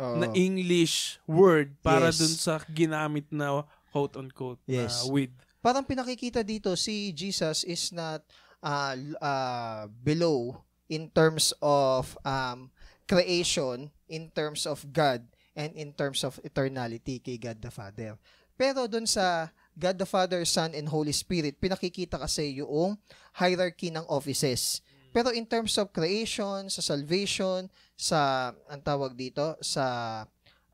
na 0.00 0.32
English 0.32 1.20
word 1.28 1.76
para 1.84 2.08
Yes. 2.08 2.18
dun 2.18 2.34
sa 2.34 2.56
ginamit 2.72 3.28
na 3.28 3.68
quote-unquote 3.90 4.62
Yes. 4.66 5.04
na 5.04 5.12
with. 5.12 5.34
Parang 5.60 5.84
pinakikita 5.84 6.40
dito, 6.40 6.72
si 6.78 7.12
Jesus 7.12 7.66
is 7.68 7.92
not 7.92 8.24
uh, 8.64 8.96
uh, 9.20 9.82
below 10.00 10.64
in 10.88 11.12
terms 11.12 11.52
of 11.60 12.16
um, 12.24 12.72
creation, 13.04 13.92
in 14.08 14.32
terms 14.32 14.64
of 14.64 14.82
God, 14.88 15.26
and 15.52 15.76
in 15.76 15.92
terms 15.92 16.24
of 16.24 16.40
eternality 16.40 17.20
kay 17.20 17.36
God 17.36 17.60
the 17.60 17.68
Father. 17.68 18.16
Pero 18.56 18.88
doon 18.88 19.04
sa 19.04 19.52
God 19.76 19.96
the 19.96 20.08
Father, 20.08 20.44
Son, 20.44 20.72
and 20.72 20.88
Holy 20.88 21.12
Spirit, 21.12 21.56
pinakikita 21.60 22.20
kasi 22.20 22.60
yung 22.60 22.96
hierarchy 23.36 23.88
ng 23.88 24.04
offices. 24.08 24.84
Pero 25.10 25.34
in 25.34 25.42
terms 25.48 25.74
of 25.80 25.90
creation, 25.90 26.70
sa 26.70 26.82
salvation, 26.84 27.66
sa, 27.98 28.52
ang 28.70 28.80
tawag 28.84 29.18
dito, 29.18 29.58
sa 29.58 29.84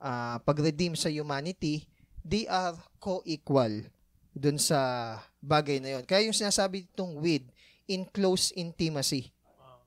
ah, 0.02 0.36
pag-redeem 0.44 0.92
sa 0.92 1.08
humanity, 1.08 1.88
they 2.26 2.50
are 2.50 2.74
co-equal 2.98 3.86
dun 4.34 4.58
sa 4.58 5.16
bagay 5.38 5.78
na 5.78 5.96
yon. 5.96 6.04
Kaya 6.04 6.26
yung 6.26 6.36
sinasabi 6.36 6.90
itong 6.90 7.22
with, 7.22 7.46
in 7.86 8.02
close 8.10 8.50
intimacy. 8.58 9.30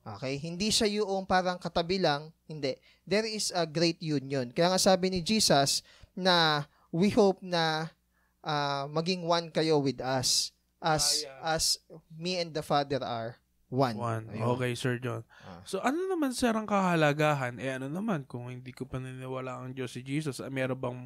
Okay? 0.00 0.40
Hindi 0.40 0.72
siya 0.72 0.88
yung 0.88 1.28
parang 1.28 1.60
katabi 1.60 2.00
lang. 2.00 2.32
Hindi. 2.48 2.74
There 3.04 3.28
is 3.28 3.52
a 3.52 3.68
great 3.68 4.00
union. 4.00 4.50
Kaya 4.50 4.72
nga 4.72 4.80
sabi 4.80 5.12
ni 5.12 5.20
Jesus 5.20 5.84
na 6.16 6.64
we 6.90 7.12
hope 7.12 7.44
na 7.44 7.92
ah, 8.40 8.88
maging 8.88 9.22
one 9.28 9.52
kayo 9.52 9.78
with 9.78 10.00
us 10.00 10.50
as 10.80 11.28
Ah, 11.28 11.60
as 11.60 11.76
me 12.08 12.40
and 12.40 12.56
the 12.56 12.64
Father 12.64 13.04
are 13.04 13.36
one. 13.68 13.94
One. 14.00 14.24
Ayun. 14.32 14.56
Okay, 14.56 14.72
Sir 14.74 14.96
John. 14.96 15.22
Ah. 15.44 15.60
So, 15.62 15.78
ano 15.84 16.08
naman, 16.08 16.32
sir, 16.32 16.50
ang 16.50 16.66
kahalagahan? 16.66 17.60
Eh, 17.60 17.76
ano 17.78 17.86
naman, 17.86 18.24
kung 18.26 18.48
hindi 18.48 18.72
ko 18.74 18.88
paniniwala 18.88 19.60
ang 19.60 19.76
Diyos 19.76 19.92
si 19.94 20.02
Jesus, 20.02 20.40
meron 20.50 20.80
bang 20.80 21.00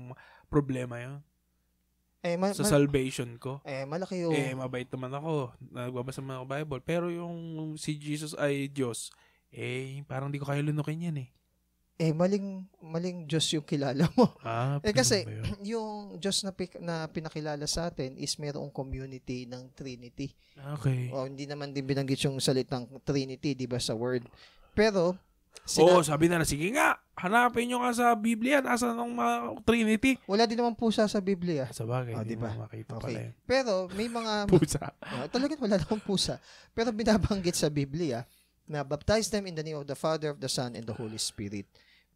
problema 0.55 0.95
yun? 0.97 1.19
Eh, 2.23 2.39
ma- 2.39 2.55
Sa 2.55 2.65
salvation 2.65 3.37
ko? 3.37 3.61
eh, 3.63 3.85
malaki 3.85 4.25
yung... 4.25 4.33
Eh, 4.33 4.55
mabait 4.55 4.89
naman 4.89 5.13
ako. 5.13 5.53
Nagbabasa 5.61 6.23
naman 6.23 6.39
ako 6.39 6.47
Bible. 6.49 6.81
Pero 6.81 7.07
yung 7.11 7.35
si 7.77 7.99
Jesus 7.99 8.33
ay 8.35 8.71
Diyos, 8.71 9.13
eh, 9.51 10.01
parang 10.05 10.31
di 10.31 10.39
ko 10.39 10.47
kaya 10.47 10.63
lunukin 10.63 11.05
yan 11.05 11.19
eh. 11.21 11.29
eh, 11.97 12.11
maling, 12.11 12.65
maling 12.81 13.29
Diyos 13.29 13.45
yung 13.53 13.63
kilala 13.63 14.09
mo. 14.15 14.33
Ah, 14.43 14.81
Eh, 14.81 14.91
kasi, 14.91 15.29
yung 15.69 16.17
Diyos 16.17 16.41
na, 16.43 16.51
pik- 16.51 16.81
na 16.81 17.05
pinakilala 17.07 17.69
sa 17.69 17.87
atin 17.87 18.17
is 18.17 18.35
mayroong 18.35 18.73
community 18.73 19.45
ng 19.45 19.69
Trinity. 19.71 20.33
Okay. 20.81 21.13
O, 21.13 21.29
hindi 21.29 21.45
naman 21.45 21.71
din 21.71 21.85
binanggit 21.85 22.25
yung 22.25 22.41
salitang 22.41 22.89
Trinity, 23.05 23.53
di 23.53 23.69
ba, 23.69 23.77
sa 23.77 23.93
word. 23.93 24.25
Pero, 24.73 25.13
Oo, 25.77 26.01
sina- 26.01 26.09
sabi 26.09 26.27
na 26.27 26.41
na, 26.41 26.49
sige 26.49 26.73
nga, 26.73 27.04
hanapin 27.25 27.73
nyo 27.73 27.81
nga 27.81 27.93
sa 27.97 28.07
Biblia, 28.13 28.61
nasa 28.61 28.93
ng 28.93 29.13
mga 29.17 29.35
Trinity. 29.65 30.13
wala 30.29 30.45
din 30.45 30.61
naman 30.61 30.77
pusa 30.77 31.09
sa 31.09 31.25
Biblia. 31.25 31.65
Sa 31.73 31.89
bagay, 31.89 32.13
Ah, 32.13 32.21
di 32.21 32.37
ba 32.37 32.53
makita 32.53 33.01
Okay. 33.01 33.05
pala 33.09 33.19
yun. 33.25 33.33
Pero, 33.49 33.73
may 33.97 34.09
mga... 34.13 34.33
Pusa. 34.53 34.93
Ah, 35.01 35.25
talagang 35.33 35.57
wala 35.57 35.81
namang 35.81 36.05
pusa. 36.05 36.37
Pero 36.77 36.93
binabanggit 36.93 37.57
sa 37.57 37.73
Biblia 37.73 38.29
na 38.69 38.85
baptize 38.85 39.33
them 39.33 39.49
in 39.49 39.57
the 39.57 39.65
name 39.65 39.81
of 39.81 39.89
the 39.89 39.97
Father, 39.97 40.37
of 40.37 40.39
the 40.41 40.53
Son, 40.53 40.77
and 40.77 40.85
the 40.85 40.93
Holy 40.93 41.17
Spirit. 41.17 41.65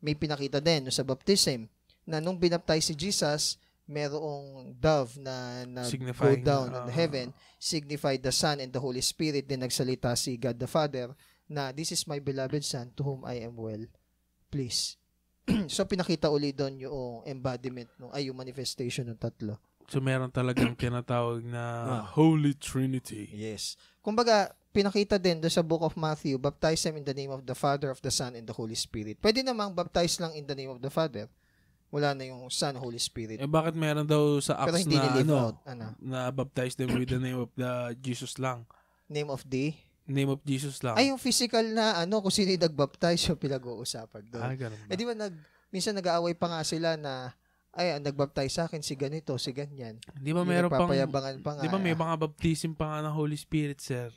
May 0.04 0.12
pinakita 0.12 0.60
din 0.60 0.92
sa 0.92 1.00
baptism 1.00 1.72
na 2.04 2.20
nung 2.20 2.36
binaptize 2.36 2.92
si 2.92 2.94
Jesus, 2.94 3.56
merong 3.88 4.76
dove 4.76 5.16
na, 5.16 5.64
na 5.64 5.88
go 5.88 6.36
down 6.36 6.68
on 6.76 6.84
ah. 6.84 6.92
heaven, 6.92 7.32
signified 7.56 8.20
the 8.20 8.32
Son 8.32 8.60
and 8.60 8.68
the 8.68 8.80
Holy 8.80 9.00
Spirit. 9.00 9.48
Then 9.48 9.64
nagsalita 9.64 10.12
si 10.20 10.36
God 10.36 10.60
the 10.60 10.68
Father 10.68 11.16
na 11.48 11.72
this 11.72 11.96
is 11.96 12.04
my 12.04 12.20
beloved 12.20 12.60
Son 12.60 12.92
to 12.92 13.00
whom 13.00 13.24
I 13.24 13.40
am 13.40 13.56
well 13.56 13.80
pleased. 14.48 14.96
so 15.72 15.84
pinakita 15.88 16.28
uli 16.28 16.52
doon 16.52 16.76
yung 16.80 17.24
embodiment 17.24 17.88
nung 17.96 18.12
ay 18.12 18.28
yung 18.28 18.36
manifestation 18.36 19.08
ng 19.08 19.16
tatlo. 19.20 19.56
So, 19.88 20.04
meron 20.04 20.28
talagang 20.28 20.76
tinatawag 20.80 21.40
na 21.48 21.64
Ah. 21.64 22.04
Holy 22.12 22.52
Trinity. 22.52 23.24
Yes. 23.32 23.80
Kumbaga, 24.04 24.52
pinakita 24.68 25.16
din 25.16 25.40
doon 25.40 25.48
sa 25.52 25.64
book 25.64 25.80
of 25.80 25.96
Matthew, 25.96 26.36
baptize 26.36 26.84
them 26.84 27.00
in 27.00 27.04
the 27.08 27.16
name 27.16 27.32
of 27.32 27.40
the 27.48 27.56
Father, 27.56 27.88
of 27.88 28.00
the 28.04 28.12
Son, 28.12 28.36
and 28.36 28.44
the 28.44 28.52
Holy 28.52 28.76
Spirit. 28.76 29.16
Pwede 29.16 29.40
namang 29.40 29.72
baptize 29.72 30.20
lang 30.20 30.36
in 30.36 30.44
the 30.44 30.52
name 30.52 30.68
of 30.68 30.84
the 30.84 30.92
Father. 30.92 31.24
Wala 31.88 32.12
na 32.12 32.28
yung 32.28 32.52
Son, 32.52 32.76
Holy 32.76 33.00
Spirit. 33.00 33.40
Eh, 33.40 33.48
bakit 33.48 33.72
meron 33.72 34.04
daw 34.04 34.36
sa 34.44 34.60
Pero 34.60 34.76
Acts 34.76 34.84
hindi 34.84 35.00
na, 35.00 35.08
ano, 35.24 35.36
out. 35.40 35.56
Ano? 35.64 35.96
na 36.04 36.28
baptize 36.28 36.76
them 36.76 36.92
with 36.92 37.08
the 37.08 37.16
name 37.16 37.40
of 37.40 37.48
the 37.56 37.96
Jesus 38.04 38.36
lang? 38.36 38.68
Name 39.08 39.32
of 39.32 39.40
the... 39.48 39.72
Name 40.08 40.32
of 40.32 40.40
Jesus 40.40 40.80
lang. 40.80 40.96
Ay, 40.96 41.12
yung 41.12 41.20
physical 41.20 41.60
na 41.68 42.00
ano, 42.00 42.24
kung 42.24 42.32
sino 42.32 42.48
yung 42.48 42.64
nag-baptize, 42.64 43.28
yung 43.28 43.36
pinag-uusapan 43.36 44.24
doon. 44.32 44.40
Ah, 44.40 44.56
ganun 44.56 44.80
ba? 44.80 44.88
Eh, 44.88 44.96
di 44.96 45.04
ba, 45.04 45.12
nag, 45.12 45.36
minsan 45.68 45.92
nag-aaway 45.92 46.32
pa 46.32 46.48
nga 46.48 46.64
sila 46.64 46.96
na, 46.96 47.36
ay, 47.76 47.92
ang 47.92 48.00
nag-baptize 48.00 48.56
sa 48.56 48.64
akin, 48.64 48.80
si 48.80 48.96
ganito, 48.96 49.36
si 49.36 49.52
ganyan. 49.52 50.00
Di 50.16 50.32
ba 50.32 50.48
meron 50.48 50.72
pang, 50.72 50.88
pa 50.88 51.52
nga. 51.54 51.60
di 51.60 51.68
ba 51.68 51.76
may 51.76 51.92
mga 51.92 52.16
baptism 52.16 52.72
pa 52.72 52.88
nga 52.96 53.04
ng 53.04 53.12
Holy 53.12 53.36
Spirit, 53.36 53.84
sir? 53.84 54.08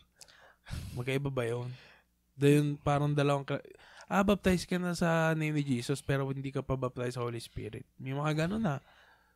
Magkaiba 0.96 1.28
ba 1.28 1.44
yun? 1.44 1.68
Doon 2.40 2.80
parang 2.80 3.12
dalawang, 3.12 3.44
ah, 4.08 4.24
baptize 4.24 4.64
ka 4.64 4.80
na 4.80 4.96
sa 4.96 5.36
name 5.36 5.60
ni 5.60 5.64
Jesus 5.76 6.00
pero 6.00 6.24
hindi 6.32 6.56
ka 6.56 6.64
pa 6.64 6.80
baptize 6.80 7.20
sa 7.20 7.24
Holy 7.28 7.44
Spirit. 7.44 7.84
May 8.00 8.16
mga 8.16 8.48
ganun 8.48 8.64
na. 8.64 8.80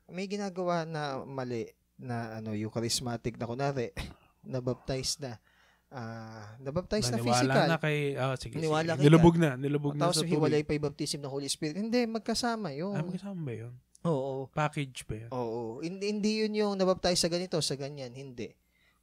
may 0.06 0.30
ginagawa 0.30 0.86
na 0.86 1.26
mali 1.26 1.66
na 1.98 2.38
ano 2.38 2.54
yung 2.54 2.70
charismatic 2.70 3.42
na 3.42 3.50
kunari 3.50 3.90
na 4.52 4.62
baptize 4.62 5.18
na 5.18 5.42
ah 5.88 6.58
na-baptize 6.58 7.08
na 7.08 7.16
Naniwala 7.16 7.30
physical 7.38 7.66
na 7.68 7.78
kay, 7.78 7.98
ah, 8.16 8.36
sige, 8.36 8.56
Naniwala 8.56 8.92
sige. 8.94 9.04
Nilubog 9.04 9.36
na, 9.36 9.54
nilubog 9.56 9.94
na 9.94 10.10
tapos 10.10 10.18
sa 10.18 10.26
hiwalay 10.26 10.60
tubig. 10.60 10.68
pa 10.68 10.76
yung 10.76 10.86
baptism 10.88 11.20
ng 11.20 11.32
Holy 11.32 11.48
Spirit 11.48 11.76
hindi 11.76 12.00
magkasama 12.06 12.72
yun 12.72 12.92
Ah, 12.92 13.02
magkasama 13.02 13.40
ba 13.40 13.54
yun? 13.56 13.74
oo 14.04 14.50
Package 14.52 15.00
ba 15.04 15.16
yun? 15.18 15.30
oo 15.32 15.60
hindi, 15.80 16.06
hindi 16.10 16.32
yun 16.42 16.54
yung 16.54 16.74
nabaptize 16.74 17.18
sa 17.18 17.28
ganito 17.28 17.58
sa 17.60 17.74
ganyan 17.74 18.12
hindi 18.12 18.50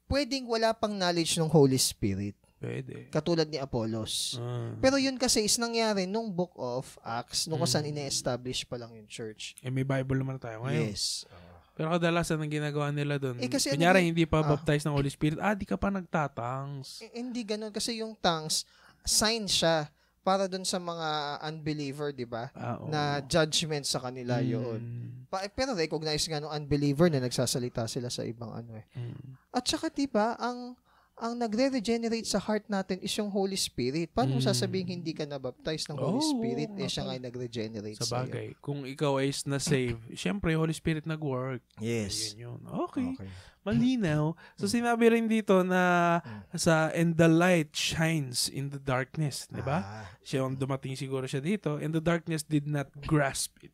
pwedeng 0.07 0.45
wala 0.45 0.71
pang 0.73 0.93
knowledge 0.93 1.37
ng 1.37 1.49
Holy 1.49 1.77
Spirit 1.77 2.37
Pwede. 2.59 3.09
katulad 3.09 3.47
ni 3.47 3.57
Apollos 3.57 4.37
Ah. 4.37 4.71
pero 4.77 4.95
yun 4.95 5.17
kasi 5.17 5.43
is 5.43 5.57
nangyari 5.57 6.05
nung 6.05 6.31
book 6.31 6.53
of 6.55 6.87
Acts 7.01 7.47
nung 7.47 7.57
kung 7.57 7.67
saan 7.67 7.83
Mm. 7.85 7.91
ine-establish 7.97 8.63
pa 8.65 8.77
lang 8.77 8.93
yung 8.93 9.07
church 9.07 9.59
eh, 9.59 9.67
may 9.67 9.83
Bible 9.83 10.15
naman 10.17 10.37
tayo 10.37 10.63
ngayon. 10.63 10.87
yes 10.89 11.27
Pero 11.73 11.89
kadalasan 11.91 12.37
ang 12.37 12.53
ginagawa 12.53 12.89
nila 12.89 13.17
doon, 13.17 13.41
Eh, 13.41 13.49
kasi 13.49 13.73
kunyari 13.73 14.05
yun- 14.05 14.13
hindi 14.13 14.25
pa 14.25 14.41
Ah. 14.41 14.49
baptized 14.51 14.85
ng 14.85 14.93
Holy 14.93 15.09
Spirit, 15.09 15.39
ah, 15.39 15.53
di 15.53 15.65
ka 15.65 15.75
pa 15.75 15.89
nagtatangs. 15.89 17.01
Eh, 17.01 17.17
hindi 17.17 17.43
ganun 17.43 17.71
kasi 17.71 17.99
yung 17.99 18.13
tongues 18.15 18.69
sign 19.03 19.45
siya 19.45 19.89
para 20.23 20.47
dun 20.47 20.63
sa 20.63 20.79
mga 20.79 21.09
unbeliever, 21.43 22.13
'di 22.13 22.23
ba? 22.25 22.53
Ah. 22.53 22.79
Na 22.85 23.01
judgment 23.21 23.83
sa 23.83 23.99
kanila 23.99 24.39
yun. 24.39 24.79
Mm, 24.79 25.11
Pa, 25.27 25.49
pero 25.49 25.73
recognize 25.73 26.29
nga 26.29 26.39
ng 26.39 26.53
unbeliever 26.53 27.09
na 27.09 27.19
nagsasalita 27.19 27.89
sila 27.89 28.07
sa 28.07 28.23
ibang 28.23 28.53
ano 28.53 28.77
eh. 28.77 28.85
mm. 28.93 29.51
At 29.51 29.65
saka 29.65 29.89
'di 29.89 30.07
ba, 30.07 30.37
ang 30.37 30.77
ang 31.23 31.39
nagre-regenerate 31.39 32.27
sa 32.27 32.43
heart 32.43 32.67
natin 32.67 32.99
is 32.99 33.15
yung 33.15 33.31
Holy 33.31 33.55
Spirit. 33.55 34.11
Paano 34.11 34.35
mo 34.35 34.43
Mm. 34.43 34.49
sasabihin 34.51 34.91
hindi 34.91 35.15
ka 35.15 35.23
na-baptize 35.23 35.87
ng 35.87 35.95
Holy 35.95 36.19
Oo, 36.19 36.31
Spirit? 36.35 36.71
eh, 36.75 36.91
siya 36.91 37.07
nga 37.07 37.15
nag-regenerate 37.15 37.95
Sa 37.95 38.03
sa'yo. 38.03 38.27
bagay, 38.27 38.47
kung 38.59 38.83
ikaw 38.83 39.23
ay 39.23 39.31
na-save, 39.47 40.03
syempre, 40.19 40.51
Holy 40.59 40.75
Spirit 40.75 41.07
nag-work. 41.07 41.63
Yes. 41.79 42.35
Yun 42.35 42.59
yun. 42.59 42.61
Okay. 42.91 43.15
Okay. 43.15 43.31
Malinaw. 43.63 44.35
So, 44.59 44.67
sinabi 44.67 45.15
rin 45.15 45.31
dito 45.31 45.63
na 45.63 46.19
Mm. 46.19 46.59
sa 46.59 46.91
and 46.91 47.15
the 47.15 47.31
light 47.31 47.71
shines 47.71 48.51
in 48.51 48.75
the 48.75 48.83
darkness. 48.83 49.47
Di 49.47 49.63
ba? 49.63 49.79
Ah. 49.79 50.05
Siya 50.21 50.43
yung 50.43 50.59
dumating 50.59 50.99
siguro 50.99 51.31
siya 51.31 51.39
dito 51.39 51.79
and 51.79 51.95
the 51.95 52.03
darkness 52.03 52.43
did 52.43 52.67
not 52.67 52.91
grasp 53.07 53.55
it. 53.63 53.71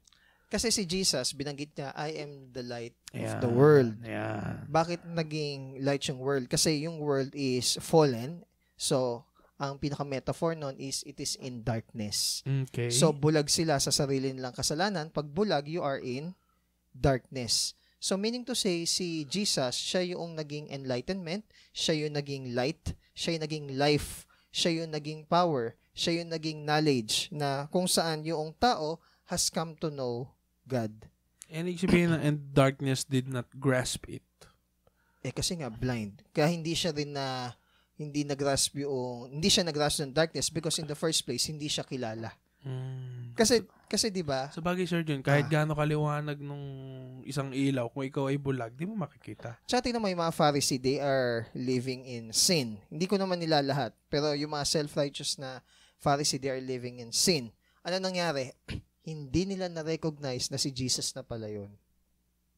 Kasi 0.48 0.72
si 0.72 0.88
Jesus, 0.88 1.36
binanggit 1.36 1.76
niya, 1.76 1.92
I 1.92 2.24
am 2.24 2.48
the 2.56 2.64
light 2.64 2.96
Ayan. 3.12 3.28
of 3.28 3.32
the 3.44 3.52
world. 3.52 3.92
Ayan. 4.00 4.64
Bakit 4.64 5.04
naging 5.04 5.84
light 5.84 6.08
yung 6.08 6.16
world? 6.16 6.48
Kasi 6.48 6.88
yung 6.88 6.96
world 6.96 7.36
is 7.36 7.76
fallen. 7.84 8.48
So, 8.80 9.28
ang 9.60 9.76
pinaka-metaphor 9.76 10.56
nun 10.56 10.80
is 10.80 11.04
it 11.04 11.20
is 11.20 11.36
in 11.36 11.60
darkness. 11.60 12.40
Okay. 12.48 12.88
So, 12.88 13.12
bulag 13.12 13.52
sila 13.52 13.76
sa 13.76 13.92
sarili 13.92 14.32
nilang 14.32 14.56
kasalanan. 14.56 15.12
Pag 15.12 15.28
bulag, 15.28 15.68
you 15.68 15.84
are 15.84 16.00
in 16.00 16.32
darkness. 16.96 17.76
So, 18.00 18.16
meaning 18.16 18.48
to 18.48 18.56
say, 18.56 18.88
si 18.88 19.28
Jesus, 19.28 19.76
siya 19.76 20.16
yung 20.16 20.32
naging 20.32 20.72
enlightenment, 20.72 21.44
siya 21.76 22.06
yung 22.06 22.16
naging 22.16 22.56
light, 22.56 22.96
siya 23.12 23.36
yung 23.36 23.44
naging 23.44 23.66
life, 23.76 24.24
siya 24.48 24.80
yung 24.80 24.96
naging 24.96 25.28
power, 25.28 25.76
siya 25.92 26.22
yung 26.22 26.30
naging 26.32 26.64
knowledge 26.64 27.28
na 27.34 27.68
kung 27.68 27.84
saan 27.84 28.24
yung 28.24 28.56
tao 28.56 29.02
has 29.28 29.52
come 29.52 29.76
to 29.76 29.92
know 29.92 30.37
God. 30.68 30.92
and 31.48 31.64
sabihin 31.80 32.12
na 32.12 32.20
and 32.20 32.52
darkness 32.52 33.08
did 33.08 33.24
not 33.24 33.48
grasp 33.56 34.04
it. 34.04 34.20
Eh 35.24 35.32
kasi 35.32 35.56
nga 35.56 35.72
blind. 35.72 36.20
Kaya 36.30 36.52
hindi 36.52 36.76
siya 36.76 36.92
rin 36.92 37.16
na 37.16 37.56
hindi 37.96 38.22
nagrasp 38.22 38.78
yung 38.78 39.32
hindi 39.32 39.48
siya 39.48 39.64
nagrasp 39.64 40.04
ng 40.04 40.12
darkness 40.14 40.52
because 40.52 40.76
in 40.76 40.86
the 40.86 40.94
first 40.94 41.24
place 41.24 41.48
hindi 41.48 41.66
siya 41.66 41.82
kilala. 41.82 42.30
Mm. 42.62 43.32
Kasi 43.32 43.64
kasi 43.88 44.12
'di 44.12 44.20
ba? 44.20 44.52
Sa 44.52 44.60
bagay, 44.60 44.84
Sir 44.84 45.00
John, 45.00 45.24
kahit 45.24 45.48
Ah. 45.48 45.62
gaano 45.62 45.72
kaliwanag 45.72 46.36
nung 46.42 46.64
isang 47.24 47.54
ilaw, 47.54 47.88
kung 47.88 48.04
ikaw 48.04 48.28
ay 48.28 48.36
bulag, 48.36 48.76
di 48.76 48.84
mo 48.84 48.98
makikita. 48.98 49.56
Tsaka 49.64 49.88
tingnan 49.88 50.04
mo 50.04 50.10
yung 50.10 50.20
mga 50.20 50.34
Pharisee, 50.36 50.76
they 50.76 51.00
are 51.00 51.48
living 51.56 52.04
in 52.04 52.28
sin. 52.34 52.76
Hindi 52.92 53.08
ko 53.08 53.16
naman 53.16 53.40
nila 53.40 53.64
lahat. 53.64 53.96
Pero 54.12 54.36
yung 54.36 54.52
mga 54.52 54.68
self-righteous 54.68 55.40
na 55.40 55.64
Pharisee, 55.96 56.36
they 56.36 56.52
are 56.52 56.60
living 56.60 57.00
in 57.00 57.08
sin. 57.14 57.54
Ano 57.86 57.96
nangyari? 57.98 58.52
Hindi 59.08 59.42
nila 59.46 59.66
na-recognize 59.66 60.52
na 60.52 60.56
si 60.56 60.68
Jesus 60.68 61.10
na 61.10 61.22
pala 61.22 61.48
yun. 61.48 61.72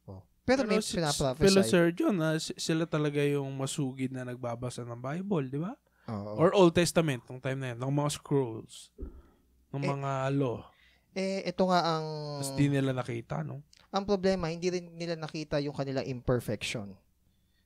Oh. 0.04 0.26
Pero, 0.42 0.66
may 0.66 0.82
si- 0.82 0.98
pinaprophesy. 0.98 1.46
Pero 1.46 1.58
Sir 1.62 1.94
John, 1.94 2.18
si- 2.36 2.58
sila 2.58 2.82
talaga 2.84 3.22
yung 3.22 3.54
masugid 3.54 4.10
na 4.10 4.26
nagbabasa 4.26 4.82
ng 4.82 4.98
Bible, 4.98 5.46
di 5.46 5.60
ba? 5.60 5.78
Oo. 6.08 6.34
Or 6.36 6.50
Old 6.50 6.74
Testament, 6.74 7.22
nung 7.24 7.38
time 7.38 7.54
na 7.56 7.68
yun, 7.70 7.78
ng 7.78 7.92
mga 7.94 8.10
scrolls, 8.12 8.90
ng 9.70 9.78
Eh, 9.78 9.88
mga 9.88 10.10
law. 10.34 10.66
eh, 11.12 11.46
ito 11.46 11.62
nga 11.64 11.80
ang... 11.88 12.06
Tapos 12.36 12.50
di 12.52 12.66
nila 12.66 12.90
nakita, 12.90 13.40
no? 13.40 13.62
Ang 13.88 14.02
problema, 14.04 14.46
hindi 14.46 14.70
rin 14.70 14.90
nila 14.90 15.14
nakita 15.14 15.58
yung 15.58 15.72
kanilang 15.72 16.02
imperfection. 16.04 16.94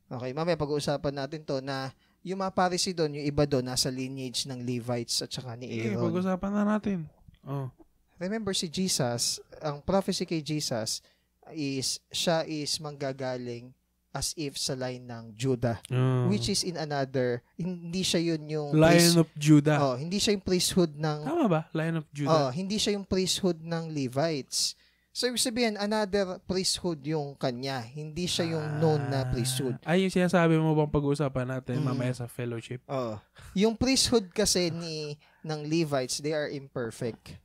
Okay, 0.07 0.33
mamaya 0.33 0.53
pag-uusapan 0.55 1.15
natin 1.15 1.41
to 1.43 1.61
na 1.61 1.89
yung 2.21 2.37
mga 2.39 2.53
Pharisee 2.53 2.93
doon, 2.93 3.17
yung 3.17 3.27
iba 3.27 3.45
doon, 3.45 3.65
nasa 3.65 3.89
lineage 3.89 4.45
ng 4.45 4.61
Levites 4.61 5.21
at 5.21 5.29
saka 5.29 5.53
ni 5.55 5.69
Eh, 5.71 5.89
Aaron. 5.91 6.05
pag-usapan 6.05 6.51
na 6.51 6.65
natin. 6.67 7.09
Oh. 7.43 7.69
Remember 8.17 8.53
si 8.53 8.67
Jesus, 8.67 9.41
ang 9.59 9.81
prophecy 9.81 10.25
kay 10.25 10.41
Jesus 10.41 11.03
is, 11.51 11.99
siya 12.09 12.47
is 12.47 12.79
manggagaling 12.79 13.75
as 14.11 14.31
if 14.39 14.55
sa 14.55 14.79
line 14.79 15.03
ng 15.03 15.35
Judah. 15.35 15.83
Oh. 15.91 16.31
Which 16.31 16.47
is 16.47 16.63
in 16.63 16.79
another, 16.79 17.43
hindi 17.59 18.07
siya 18.07 18.23
yun 18.23 18.47
yung 18.47 18.71
Lion 18.71 19.19
of 19.19 19.29
Judah. 19.35 19.79
oh, 19.83 19.99
hindi 19.99 20.23
siya 20.23 20.39
yung 20.39 20.47
priesthood 20.47 20.95
ng 20.95 21.27
Tama 21.27 21.47
ba? 21.51 21.61
Lion 21.75 21.99
of 21.99 22.07
oh, 22.07 22.15
Judah. 22.15 22.49
hindi 22.55 22.79
siya 22.79 22.95
yung 22.95 23.03
priesthood 23.03 23.59
ng 23.59 23.91
Levites. 23.91 24.79
So, 25.15 25.31
ibig 25.31 25.43
sabihin, 25.43 25.79
another 25.79 26.43
priesthood 26.43 26.99
yung 27.07 27.39
kanya. 27.39 27.79
Hindi 27.79 28.27
siya 28.27 28.59
yung 28.59 28.83
known 28.83 29.15
na 29.15 29.23
priesthood. 29.31 29.79
Ah, 29.87 29.95
Ay, 29.95 30.03
yung 30.03 30.15
sinasabi 30.15 30.59
mo 30.59 30.75
bang 30.75 30.91
pag-usapan 30.91 31.55
natin 31.55 31.79
Mm. 31.79 31.87
mamaya 31.87 32.11
sa 32.11 32.27
fellowship? 32.27 32.83
Oh. 32.91 33.15
Yung 33.55 33.79
priesthood 33.79 34.27
kasi 34.35 34.75
ni 34.75 35.15
ng 35.47 35.71
Levites, 35.71 36.19
they 36.19 36.35
are 36.35 36.51
imperfect. 36.51 37.39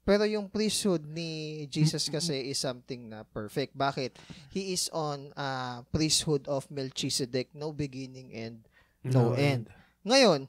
Pero 0.00 0.24
yung 0.24 0.48
priesthood 0.48 1.04
ni 1.04 1.64
Jesus 1.68 2.08
kasi 2.08 2.50
is 2.50 2.58
something 2.58 3.06
na 3.06 3.22
perfect. 3.22 3.76
Bakit? 3.76 4.16
He 4.50 4.72
is 4.72 4.88
on 4.90 5.30
uh, 5.36 5.84
priesthood 5.88 6.48
of 6.48 6.66
Melchizedek, 6.68 7.52
no 7.52 7.70
beginning 7.70 8.32
and 8.32 8.64
No 9.00 9.32
end. 9.32 9.72
Ngayon, 10.04 10.44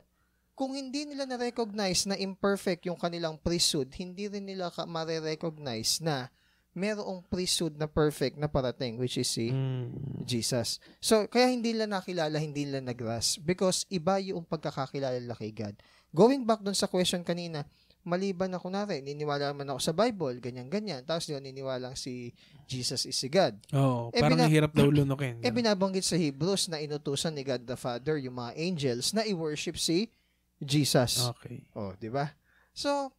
kung 0.52 0.76
hindi 0.76 1.08
nila 1.08 1.24
na-recognize 1.24 2.04
na 2.04 2.20
imperfect 2.20 2.84
yung 2.84 3.00
kanilang 3.00 3.40
priesthood, 3.40 3.88
hindi 3.96 4.28
rin 4.28 4.44
nila 4.44 4.68
ka- 4.68 4.84
ma-recognize 4.84 6.04
na 6.04 6.28
merong 6.72 7.24
priesthood 7.28 7.76
na 7.76 7.88
perfect 7.88 8.40
na 8.40 8.48
parating, 8.48 8.96
which 8.96 9.20
is 9.20 9.28
si 9.28 9.52
Mm. 9.52 10.24
Jesus. 10.24 10.80
So, 11.00 11.28
kaya 11.28 11.52
hindi 11.52 11.76
nila 11.76 11.88
nakilala, 11.88 12.40
hindi 12.40 12.64
nila 12.64 12.80
nag-grasp 12.80 13.44
because 13.44 13.84
iba 13.88 14.20
yung 14.20 14.48
pagkakakilala 14.48 15.20
nila 15.20 15.36
kay 15.36 15.52
God. 15.52 15.76
Going 16.12 16.44
back 16.44 16.60
dun 16.60 16.76
sa 16.76 16.88
question 16.88 17.24
kanina, 17.24 17.64
maliban 18.04 18.50
na 18.50 18.58
kunwari, 18.58 19.00
niniwala 19.00 19.54
man 19.54 19.70
ako 19.70 19.80
sa 19.80 19.94
Bible, 19.94 20.38
ganyan-ganyan, 20.38 21.02
tapos 21.02 21.28
yun, 21.28 21.40
niniwala 21.40 21.94
si 21.94 22.34
Jesus 22.66 23.06
is 23.06 23.14
si 23.14 23.28
God. 23.28 23.54
Oo, 23.72 24.10
Eh, 24.10 24.18
parang 24.18 24.38
bina- 24.38 24.50
hirap 24.50 24.72
daw 24.72 24.88
lunukin. 24.88 25.38
Eh, 25.40 25.50
binabanggit 25.50 26.02
sa 26.02 26.16
Hebrews 26.16 26.68
na 26.68 26.78
inutusan 26.78 27.32
ni 27.32 27.42
God 27.42 27.62
the 27.64 27.76
Father 27.76 28.18
yung 28.18 28.36
mga 28.36 28.52
angels 28.56 29.12
na 29.12 29.22
i-worship 29.22 29.76
si 29.76 30.10
Jesus. 30.58 31.30
Okay. 31.32 31.62
Oh, 31.74 31.94
di 31.94 32.08
ba? 32.08 32.34
So, 32.72 33.14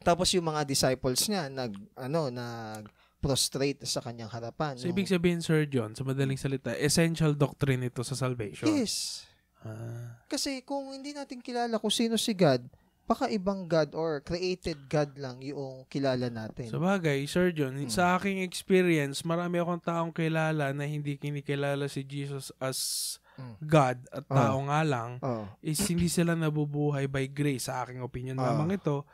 tapos 0.00 0.28
yung 0.32 0.44
mga 0.44 0.64
disciples 0.64 1.24
niya 1.24 1.46
nag 1.46 1.72
ano 1.94 2.26
nag 2.26 2.90
prostrate 3.16 3.86
sa 3.86 4.02
kanyang 4.02 4.28
harapan. 4.28 4.74
So, 4.74 4.84
nung- 4.84 4.92
ibig 4.92 5.06
sabihin, 5.06 5.38
Sir 5.38 5.62
John, 5.64 5.94
sa 5.94 6.02
madaling 6.02 6.34
salita, 6.34 6.74
essential 6.74 7.32
doctrine 7.32 7.86
ito 7.86 8.02
sa 8.02 8.18
salvation. 8.18 8.66
Yes. 8.66 9.24
Ah. 9.62 10.18
Kasi 10.26 10.58
kung 10.60 10.90
hindi 10.90 11.14
natin 11.14 11.38
kilala 11.38 11.78
kung 11.78 11.94
sino 11.94 12.18
si 12.18 12.34
God, 12.34 12.66
baka 13.12 13.28
ibang 13.28 13.68
God 13.68 13.92
or 13.92 14.18
created 14.18 14.88
God 14.88 15.12
lang 15.14 15.38
yung 15.38 15.84
kilala 15.86 16.26
natin. 16.26 16.66
Sa 16.66 16.80
bagay, 16.80 17.28
Sir 17.28 17.52
John, 17.52 17.76
Hmm. 17.76 17.92
sa 17.92 18.16
aking 18.16 18.40
experience, 18.40 19.20
marami 19.20 19.60
akong 19.60 19.84
taong 19.84 20.10
kilala 20.10 20.72
na 20.72 20.84
hindi 20.84 21.14
kinikilala 21.14 21.84
si 21.86 22.00
Jesus 22.00 22.48
as 22.56 22.78
Mm. 23.32 23.54
God 23.60 23.98
at 24.08 24.24
Oh. 24.26 24.34
tao 24.34 24.56
nga 24.62 24.80
lang, 24.82 25.10
oh. 25.18 25.44
is 25.60 25.80
hindi 25.82 26.04
sila 26.06 26.32
nabubuhay 26.32 27.04
by 27.04 27.24
grace. 27.26 27.68
Sa 27.68 27.80
aking 27.80 28.00
opinion 28.00 28.36
Ah. 28.36 28.52
lamang 28.52 28.76
ito, 28.76 29.04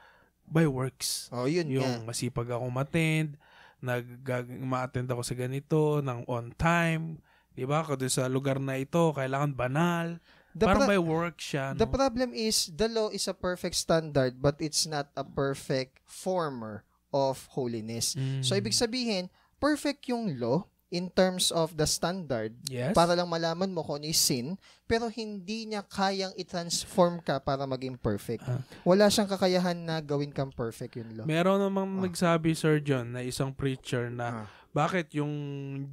by 0.44 0.64
works. 0.64 1.30
Oh, 1.30 1.44
yun 1.44 1.66
Yung 1.68 2.02
nga. 2.02 2.08
masipag 2.08 2.48
akong 2.48 2.74
attend, 2.74 3.38
nag 3.78 4.26
ma-attend 4.58 5.06
ako 5.06 5.22
sa 5.22 5.34
ganito, 5.34 6.00
ng 6.00 6.26
on 6.26 6.50
time, 6.52 7.22
di 7.52 7.62
ba? 7.62 7.82
Kasi 7.82 8.10
sa 8.10 8.26
lugar 8.26 8.58
na 8.58 8.74
ito, 8.74 9.10
kailangan 9.12 9.54
banal. 9.54 10.18
The, 10.52 10.66
Parang 10.66 10.84
pro- 10.84 10.90
by 10.90 10.98
work 10.98 11.36
siya. 11.38 11.72
the 11.72 11.84
No? 11.84 11.92
problem 11.92 12.30
is 12.32 12.70
the 12.70 12.88
law 12.88 13.08
is 13.08 13.26
a 13.26 13.34
perfect 13.34 13.74
standard 13.74 14.40
but 14.40 14.58
it's 14.58 14.84
not 14.84 15.12
a 15.14 15.22
perfect 15.22 16.00
former 16.04 16.82
of 17.08 17.46
holiness. 17.52 18.12
Mm. 18.12 18.42
So 18.42 18.52
ibig 18.52 18.72
sabihin, 18.72 19.28
perfect 19.56 20.08
yung 20.08 20.36
law 20.36 20.66
in 20.88 21.08
terms 21.08 21.52
of 21.52 21.76
the 21.76 21.84
standard 21.84 22.56
yes? 22.64 22.96
para 22.96 23.12
lang 23.12 23.28
malaman 23.28 23.68
mo 23.70 23.84
kung 23.84 24.00
ano 24.00 24.08
yung 24.08 24.16
sin, 24.16 24.46
pero 24.84 25.06
hindi 25.06 25.68
niya 25.68 25.84
kayang 25.84 26.32
i-transform 26.34 27.20
ka 27.20 27.36
para 27.38 27.64
maging 27.64 27.94
perfect. 27.94 28.40
Ah. 28.42 28.64
Wala 28.82 29.06
siyang 29.06 29.28
kakayahan 29.28 29.76
na 29.78 30.00
gawin 30.00 30.32
kang 30.32 30.48
perfect 30.48 30.96
yung 30.96 31.12
law. 31.12 31.24
Meron 31.24 31.60
namang 31.60 32.00
Ah. 32.00 32.08
nagsabi, 32.08 32.52
Sir 32.52 32.80
John, 32.80 33.12
na 33.12 33.20
isang 33.20 33.52
preacher 33.52 34.08
na 34.08 34.26
Ah. 34.26 34.44
bakit 34.70 35.12
yung 35.12 35.32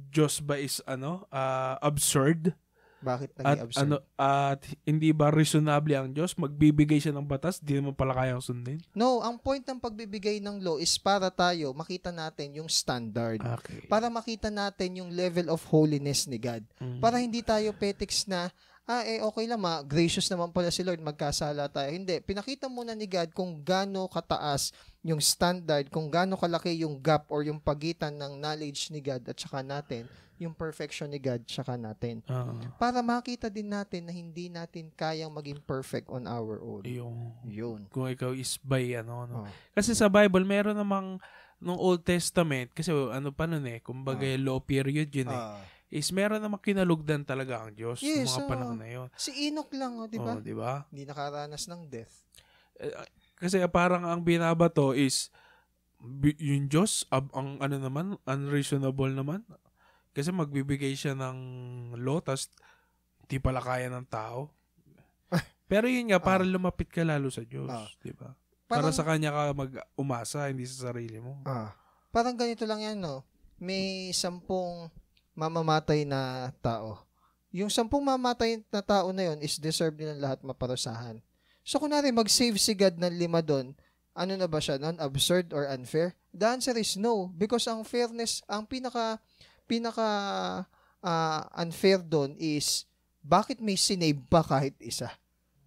Diyos 0.08 0.40
ba 0.40 0.56
is 0.56 0.80
ano 0.84 1.28
ah, 1.28 1.76
absurd 1.80 2.56
Bakit 3.06 3.30
at 3.38 3.44
naging 3.46 3.62
absurd? 3.70 3.82
ano 3.86 3.96
at 4.18 4.60
hindi 4.82 5.14
ba 5.14 5.30
reasonable 5.30 5.94
ang 5.94 6.10
Diyos 6.10 6.34
magbibigay 6.34 6.98
siya 6.98 7.14
ng 7.14 7.22
batas 7.22 7.62
di 7.62 7.78
naman 7.78 7.94
pala 7.94 8.10
kayang 8.18 8.42
sundin 8.42 8.82
No, 8.98 9.22
ang 9.22 9.38
point 9.38 9.62
ng 9.62 9.78
pagbibigay 9.78 10.42
ng 10.42 10.58
law 10.58 10.82
is 10.82 10.98
para 10.98 11.30
tayo 11.30 11.70
makita 11.70 12.10
natin 12.10 12.58
yung 12.58 12.66
standard. 12.66 13.38
okay 13.38 13.86
Para 13.86 14.10
makita 14.10 14.50
natin 14.50 14.98
yung 15.04 15.10
level 15.14 15.46
of 15.52 15.62
holiness 15.70 16.26
ni 16.26 16.40
God. 16.42 16.66
Mm. 16.82 16.98
Para 16.98 17.22
hindi 17.22 17.44
tayo 17.46 17.70
petiks 17.76 18.26
na 18.26 18.50
ah, 18.86 19.02
eh, 19.02 19.18
okay 19.20 19.44
lang, 19.44 19.58
ma, 19.58 19.82
gracious 19.82 20.26
naman 20.26 20.48
pala 20.48 20.70
si 20.70 20.80
Lord, 20.80 20.98
magkasala 20.98 21.66
tayo. 21.66 21.90
Hindi, 21.90 22.22
pinakita 22.22 22.66
muna 22.66 22.94
ni 22.94 23.04
God 23.04 23.30
kung 23.30 23.58
gaano 23.60 24.06
kataas 24.06 24.70
yung 25.02 25.18
standard, 25.18 25.90
kung 25.90 26.06
gaano 26.06 26.34
kalaki 26.34 26.72
yung 26.76 26.96
gap 26.96 27.26
or 27.28 27.42
yung 27.42 27.58
pagitan 27.58 28.14
ng 28.14 28.38
knowledge 28.38 28.90
ni 28.90 28.98
God 28.98 29.22
at 29.22 29.34
saka 29.34 29.60
natin, 29.60 30.06
yung 30.36 30.52
perfection 30.52 31.08
ni 31.08 31.16
God 31.16 31.42
saka 31.46 31.74
natin. 31.74 32.20
Ah, 32.26 32.52
Para 32.76 33.00
makita 33.00 33.48
din 33.48 33.66
natin 33.66 34.04
na 34.04 34.12
hindi 34.12 34.46
natin 34.46 34.92
kayang 34.92 35.32
maging 35.32 35.58
perfect 35.60 36.06
on 36.06 36.28
our 36.28 36.60
own. 36.60 36.84
yung 36.84 37.32
Yun. 37.42 37.88
kung 37.88 38.06
ikaw 38.06 38.30
is 38.32 38.60
by 38.60 38.94
ano, 38.94 39.24
no. 39.24 39.36
Oh. 39.42 39.48
Kasi 39.72 39.96
sa 39.96 40.06
Bible, 40.06 40.44
meron 40.44 40.76
namang 40.76 41.16
nung 41.56 41.80
Old 41.80 42.04
Testament, 42.04 42.68
kasi 42.70 42.92
ano 42.92 43.32
pa 43.32 43.48
nun 43.48 43.64
eh, 43.64 43.80
kumbaga 43.80 44.28
Ah. 44.28 44.36
law 44.36 44.60
period 44.60 45.08
yun 45.08 45.32
eh, 45.32 45.40
Ah. 45.40 45.56
Is 45.88 46.10
meron 46.10 46.38
namang 46.38 46.58
kinalugdan 46.58 47.22
talaga 47.22 47.62
ang 47.62 47.70
Diyos 47.70 47.98
Yes, 47.98 48.26
sa 48.28 48.38
mga 48.38 48.42
oo. 48.42 48.50
panahon 48.50 48.76
na 48.76 48.88
yun. 48.88 49.08
si 49.14 49.30
Enoch 49.46 49.70
lang, 49.70 49.92
oh, 49.96 50.06
di 50.06 50.18
ba? 50.18 50.32
Oh, 50.32 50.40
di 50.40 50.50
ba? 50.50 50.72
Hindi 50.88 51.04
nakaranas 51.04 51.64
ng 51.66 51.82
death. 51.86 52.14
Eh, 52.76 52.90
Kasi 53.36 53.60
parang 53.66 54.02
ang 54.02 54.20
binabato 54.20 54.90
is 54.90 55.28
yung 56.38 56.66
Diyos, 56.66 57.04
ab- 57.08 57.32
ang 57.32 57.56
ano 57.58 57.76
naman, 57.76 58.06
unreasonable 58.24 59.10
naman. 59.10 59.44
Kasi 60.10 60.32
magbibigay 60.32 60.92
siya 60.92 61.12
ng 61.12 61.38
law, 61.96 62.18
tas 62.18 62.48
di 63.26 63.36
pala 63.36 63.60
kaya 63.60 63.86
ng 63.88 64.06
tao. 64.06 64.48
Pero 65.70 65.86
yun 65.86 66.08
nga, 66.08 66.18
para 66.18 66.42
lumapit 66.42 66.88
ka 66.88 67.02
lalo 67.02 67.28
sa 67.28 67.42
Diyos, 67.42 67.68
Ah. 67.68 67.88
di 68.00 68.10
ba? 68.10 68.32
Para 68.66 68.82
Parang, 68.82 68.92
sa 68.92 69.04
Kanya 69.04 69.30
ka 69.30 69.42
mag-umasa, 69.52 70.48
hindi 70.48 70.64
sa 70.64 70.90
sarili 70.90 71.18
mo. 71.18 71.38
ah, 71.44 71.70
parang 72.10 72.34
ganito 72.34 72.64
lang 72.64 72.82
yan, 72.82 72.98
no? 72.98 73.22
May 73.56 74.10
sampung 74.10 74.90
mamamatay 75.36 76.08
na 76.08 76.50
tao. 76.64 77.04
Yung 77.52 77.68
sampung 77.68 78.02
mamamatay 78.02 78.64
na 78.72 78.80
tao 78.80 79.12
na 79.12 79.32
yun 79.32 79.38
is 79.44 79.60
deserve 79.60 79.94
nilang 79.94 80.18
lahat 80.18 80.40
maparusahan. 80.40 81.20
So, 81.60 81.76
kunwari, 81.76 82.10
mag-save 82.10 82.56
si 82.56 82.72
God 82.72 82.96
ng 82.96 83.14
lima 83.14 83.44
doon, 83.44 83.76
ano 84.16 84.32
na 84.32 84.48
ba 84.48 84.58
siya 84.58 84.80
nun? 84.80 84.96
Absurd 84.96 85.52
or 85.52 85.68
unfair? 85.68 86.16
The 86.32 86.56
answer 86.56 86.72
is 86.80 86.96
no. 86.96 87.28
Because 87.36 87.68
ang 87.68 87.84
fairness, 87.84 88.40
ang 88.48 88.64
pinaka, 88.64 89.20
pinaka 89.68 90.08
ah, 91.04 91.42
unfair 91.60 92.00
doon 92.00 92.32
is, 92.40 92.88
bakit 93.20 93.60
may 93.60 93.76
sinave 93.76 94.24
pa 94.32 94.40
kahit 94.40 94.72
isa? 94.80 95.12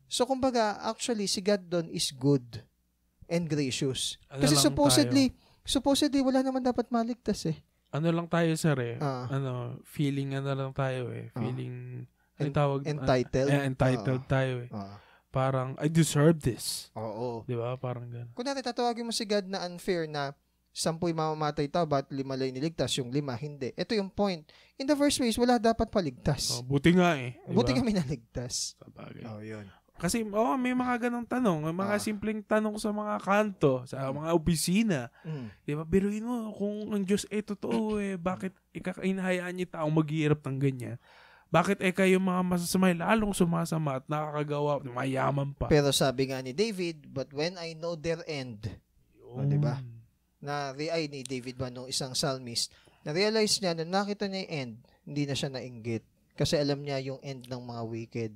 So, 0.10 0.26
kumbaga, 0.26 0.82
actually, 0.82 1.30
si 1.30 1.44
God 1.46 1.70
doon 1.70 1.88
is 1.94 2.10
good 2.10 2.66
and 3.30 3.46
gracious. 3.46 4.18
Ano 4.26 4.42
Kasi 4.42 4.58
supposedly, 4.58 5.30
supposedly, 5.62 6.26
wala 6.26 6.42
naman 6.42 6.66
dapat 6.66 6.90
maligtas 6.90 7.46
eh. 7.46 7.62
Ano 7.90 8.08
lang 8.14 8.28
tayo, 8.30 8.54
sir, 8.54 8.78
eh. 8.78 8.96
Ah. 9.02 9.26
Ano, 9.30 9.82
feeling 9.82 10.38
ano 10.38 10.54
lang 10.54 10.72
tayo, 10.78 11.10
eh. 11.10 11.34
Ah. 11.34 11.42
Feeling, 11.42 12.06
ano 12.38 12.50
En- 12.50 12.54
tawag? 12.54 12.80
entitled. 12.86 13.50
Ah, 13.50 13.58
eh, 13.58 13.64
entitled 13.66 14.24
tayo, 14.30 14.54
eh. 14.66 14.70
Ah. 14.70 15.02
Parang, 15.30 15.78
I 15.78 15.90
deserve 15.90 16.42
this. 16.42 16.90
Oo. 16.98 17.46
Di 17.46 17.54
ba? 17.54 17.78
Parang 17.78 18.10
gano'n. 18.10 18.34
Kung 18.34 18.46
natin 18.46 18.66
tatawagin 18.66 19.06
mo 19.06 19.14
si 19.14 19.30
God 19.30 19.46
na 19.46 19.62
unfair 19.66 20.10
na 20.10 20.34
sampu'y 20.74 21.14
mamamatay 21.14 21.70
tao, 21.70 21.86
ba't 21.86 22.10
lima 22.10 22.34
lang 22.34 22.54
niligtas, 22.54 22.98
yung 22.98 23.14
lima 23.14 23.38
hindi. 23.38 23.74
Ito 23.74 23.94
yung 23.94 24.10
point. 24.10 24.46
In 24.82 24.90
the 24.90 24.98
first 24.98 25.22
place, 25.22 25.38
wala 25.38 25.62
dapat 25.62 25.90
paligtas. 25.90 26.58
Oh, 26.58 26.66
buti 26.66 26.94
nga, 26.98 27.18
eh. 27.18 27.38
Di 27.46 27.54
Buti 27.54 27.74
kami 27.78 27.94
naligtas. 27.94 28.74
Sabagay. 28.78 29.26
Oh, 29.26 29.42
yun. 29.42 29.66
Kasi, 30.00 30.24
oh, 30.32 30.56
may 30.56 30.72
mga 30.72 31.08
ganong 31.08 31.28
tanong. 31.28 31.70
May 31.70 31.76
mga 31.76 31.96
Ah. 31.96 32.02
simpleng 32.02 32.40
tanong 32.40 32.80
sa 32.80 32.96
mga 32.96 33.20
kanto, 33.20 33.84
sa 33.84 34.08
mga 34.10 34.32
opisina. 34.32 35.12
Mm. 35.28 35.48
Di 35.68 35.74
ba? 35.76 35.84
Biruin 35.84 36.24
mo, 36.24 36.56
kung 36.56 36.96
ang 36.96 37.04
Diyos 37.04 37.28
eh 37.28 37.44
totoo 37.44 38.00
eh, 38.00 38.16
bakit 38.16 38.56
ikakainahayaan 38.72 39.52
niya 39.52 39.76
taong 39.76 39.92
maghihirap 39.92 40.40
ng 40.48 40.58
ganyan? 40.58 40.98
Bakit 41.52 41.82
eh 41.82 41.92
kayo 41.92 42.22
mga 42.22 42.46
masasamay 42.46 42.94
lalong 42.94 43.34
sumasama 43.34 44.00
at 44.00 44.06
nakakagawa, 44.08 44.80
mayaman 44.86 45.52
pa? 45.52 45.68
Pero 45.68 45.90
sabi 45.92 46.30
nga 46.30 46.40
ni 46.40 46.54
David, 46.56 47.10
but 47.10 47.28
when 47.36 47.58
I 47.60 47.76
know 47.76 47.98
their 48.00 48.22
end. 48.30 48.70
Oh, 49.30 49.44
di 49.46 49.58
ba? 49.60 49.78
na 50.40 50.72
ay 50.72 51.12
ni 51.12 51.22
David 51.28 51.60
ba 51.60 51.68
nung 51.68 51.88
isang 51.92 52.16
psalmist, 52.16 52.72
na-realize 53.04 53.60
niya 53.60 53.76
na 53.76 53.84
nakita 53.84 54.28
niya 54.28 54.48
yung 54.48 54.52
end, 54.56 54.74
hindi 55.04 55.24
na 55.28 55.36
siya 55.36 55.52
nainggit. 55.52 56.04
Kasi 56.40 56.56
alam 56.56 56.80
niya 56.80 57.04
yung 57.04 57.20
end 57.20 57.52
ng 57.52 57.60
mga 57.60 57.84
wicked. 57.84 58.32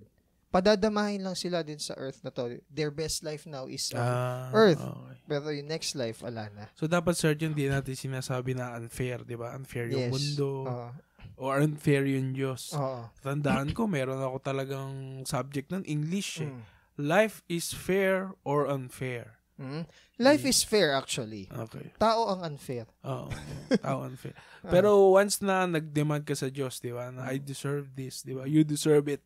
Padadamahin 0.54 1.26
lang 1.26 1.34
sila 1.34 1.66
din 1.66 1.82
sa 1.82 1.98
earth 1.98 2.22
na 2.22 2.30
to. 2.30 2.62
Their 2.70 2.94
best 2.94 3.26
life 3.26 3.50
now 3.50 3.66
is 3.66 3.90
on 3.90 3.98
Ah, 3.98 4.54
Earth. 4.54 4.78
okay. 4.78 5.18
Pero 5.26 5.50
yung 5.50 5.66
next 5.66 5.98
life, 5.98 6.22
ala 6.22 6.46
na. 6.54 6.70
So, 6.78 6.86
dapat, 6.86 7.18
Sergeant, 7.18 7.58
di 7.58 7.66
natin 7.66 7.98
sinasabi 7.98 8.54
na 8.54 8.78
unfair, 8.78 9.26
di 9.26 9.34
ba? 9.34 9.58
Unfair 9.58 9.90
yung 9.90 10.08
Yes. 10.08 10.14
mundo. 10.14 10.50
Oo. 10.70 10.90
or 11.34 11.58
unfair 11.58 12.06
yung 12.06 12.38
Diyos. 12.38 12.78
Oo. 12.78 13.10
Tandaan 13.26 13.74
ko, 13.74 13.90
meron 13.90 14.22
ako 14.22 14.38
talagang 14.38 14.94
subject 15.26 15.74
ng 15.74 15.82
English 15.90 16.46
eh. 16.46 16.54
Mm. 16.54 16.62
Life 17.02 17.42
is 17.50 17.74
fair 17.74 18.30
or 18.46 18.70
unfair. 18.70 19.42
Mm. 19.58 19.90
Life 20.22 20.46
is 20.46 20.62
fair 20.62 20.94
actually. 20.94 21.50
Okay. 21.50 21.90
Tao 21.98 22.30
ang 22.30 22.46
unfair. 22.46 22.86
Oo. 23.02 23.34
Tao 23.82 24.06
unfair. 24.06 24.38
Pero 24.62 25.10
once 25.10 25.42
na 25.42 25.66
nag-demand 25.66 26.22
ka 26.22 26.38
sa 26.38 26.54
Diyos, 26.54 26.78
di 26.78 26.94
ba? 26.94 27.10
Na 27.10 27.26
I 27.26 27.42
deserve 27.42 27.90
this, 27.98 28.22
di 28.22 28.38
ba? 28.38 28.46
You 28.46 28.62
deserve 28.62 29.10
it. 29.10 29.26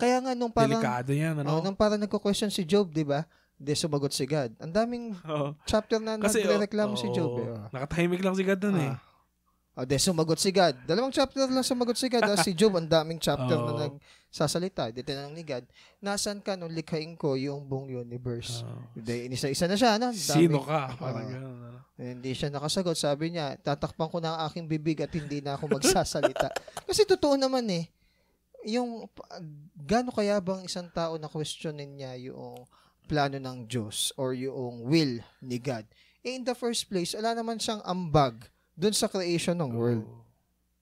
Kaya 0.00 0.16
nga 0.24 0.32
nung 0.32 0.50
parang 0.50 0.80
Delikado 0.80 1.10
yan, 1.12 1.36
oh, 1.36 1.60
ano? 1.60 1.60
nung 1.60 1.76
parang 1.76 2.00
nagko-question 2.00 2.48
si 2.48 2.64
Job, 2.64 2.88
'di 2.88 3.04
ba? 3.04 3.28
Di 3.60 3.76
sumagot 3.76 4.16
si 4.16 4.24
God. 4.24 4.56
Ang 4.56 4.72
daming 4.72 5.04
Oo. 5.28 5.52
chapter 5.68 6.00
na 6.00 6.16
Kasi, 6.16 6.40
nagrereklamo 6.40 6.96
si 6.96 7.12
oo, 7.12 7.14
Job. 7.14 7.30
Eh. 7.36 7.48
Oh. 7.52 7.68
Nakatahimik 7.76 8.24
lang 8.24 8.32
si 8.32 8.40
God 8.40 8.56
dun 8.56 8.80
eh. 8.80 8.88
Ah. 8.96 8.98
Oh, 9.80 9.86
de 9.86 9.96
sumagot 10.00 10.40
si 10.40 10.50
God. 10.50 10.74
Dalawang 10.82 11.14
chapter 11.14 11.46
lang 11.46 11.62
sumagot 11.62 11.94
si 11.94 12.08
God. 12.08 12.24
Ah, 12.26 12.40
si 12.40 12.56
Job, 12.56 12.74
ang 12.74 12.88
daming 12.88 13.20
chapter 13.20 13.54
Oo. 13.60 13.68
na 13.68 13.86
nagsasalita. 13.86 14.90
Di 14.90 15.04
tinanong 15.04 15.36
ni 15.36 15.44
God, 15.44 15.64
nasan 16.02 16.42
ka 16.42 16.56
nung 16.56 16.72
likhain 16.72 17.14
ko 17.14 17.36
yung 17.38 17.68
buong 17.68 17.92
universe? 17.92 18.64
Oo. 18.66 18.96
Di, 18.96 19.28
inisa-isa 19.28 19.70
na 19.70 19.76
siya. 19.76 20.00
Ano? 20.00 20.10
Ah. 20.10 20.16
Sino 20.16 20.58
ka? 20.64 20.90
Parang 21.00 21.24
Oo. 21.24 21.32
gano'n. 21.32 21.56
Ano? 21.70 21.78
Hindi 22.00 22.32
siya 22.32 22.48
nakasagot. 22.48 22.96
Sabi 22.96 23.36
niya, 23.36 23.60
tatakpan 23.60 24.08
ko 24.08 24.18
na 24.24 24.32
ang 24.34 24.40
aking 24.48 24.64
bibig 24.64 25.04
at 25.04 25.12
hindi 25.12 25.44
na 25.44 25.60
ako 25.60 25.76
magsasalita. 25.76 26.48
Kasi 26.88 27.04
totoo 27.04 27.36
naman 27.36 27.68
eh. 27.68 27.92
Yung, 28.66 29.08
gaano 29.76 30.10
kaya 30.12 30.36
bang 30.40 30.64
isang 30.64 30.88
tao 30.92 31.16
na 31.16 31.30
questionin 31.30 31.96
niya 31.96 32.16
yung 32.20 32.66
plano 33.08 33.40
ng 33.40 33.66
Diyos 33.66 34.12
or 34.20 34.36
yung 34.36 34.84
will 34.84 35.20
ni 35.40 35.56
God? 35.56 35.88
Eh, 36.20 36.36
in 36.36 36.44
the 36.44 36.52
first 36.52 36.84
place, 36.92 37.16
wala 37.16 37.32
naman 37.32 37.56
siyang 37.56 37.80
ambag 37.88 38.48
dun 38.76 38.92
sa 38.92 39.08
creation 39.08 39.56
ng 39.56 39.72
world. 39.72 40.04
Oo. 40.04 40.20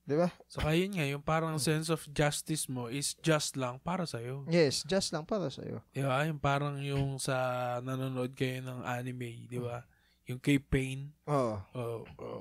Di 0.09 0.17
ba? 0.17 0.33
Saka 0.49 0.73
yun 0.73 0.97
nga, 0.97 1.05
yung 1.05 1.21
parang 1.21 1.61
sense 1.61 1.93
of 1.93 2.01
justice 2.17 2.65
mo 2.65 2.89
is 2.89 3.13
just 3.21 3.61
lang 3.61 3.77
para 3.77 4.09
sa'yo. 4.09 4.49
Yes, 4.49 4.81
just 4.89 5.13
lang 5.13 5.29
para 5.29 5.53
sa'yo. 5.53 5.85
Di 5.93 6.01
ba? 6.01 6.25
Yung 6.25 6.41
parang 6.41 6.81
yung 6.81 7.21
sa 7.21 7.37
nanonood 7.85 8.33
kayo 8.33 8.65
ng 8.65 8.89
anime, 8.89 9.45
di 9.45 9.61
ba? 9.61 9.85
Yung 10.25 10.41
kay 10.41 10.57
Pain, 10.57 11.13
Oo. 11.29 11.61
oh, 11.77 12.09
oh, 12.25 12.41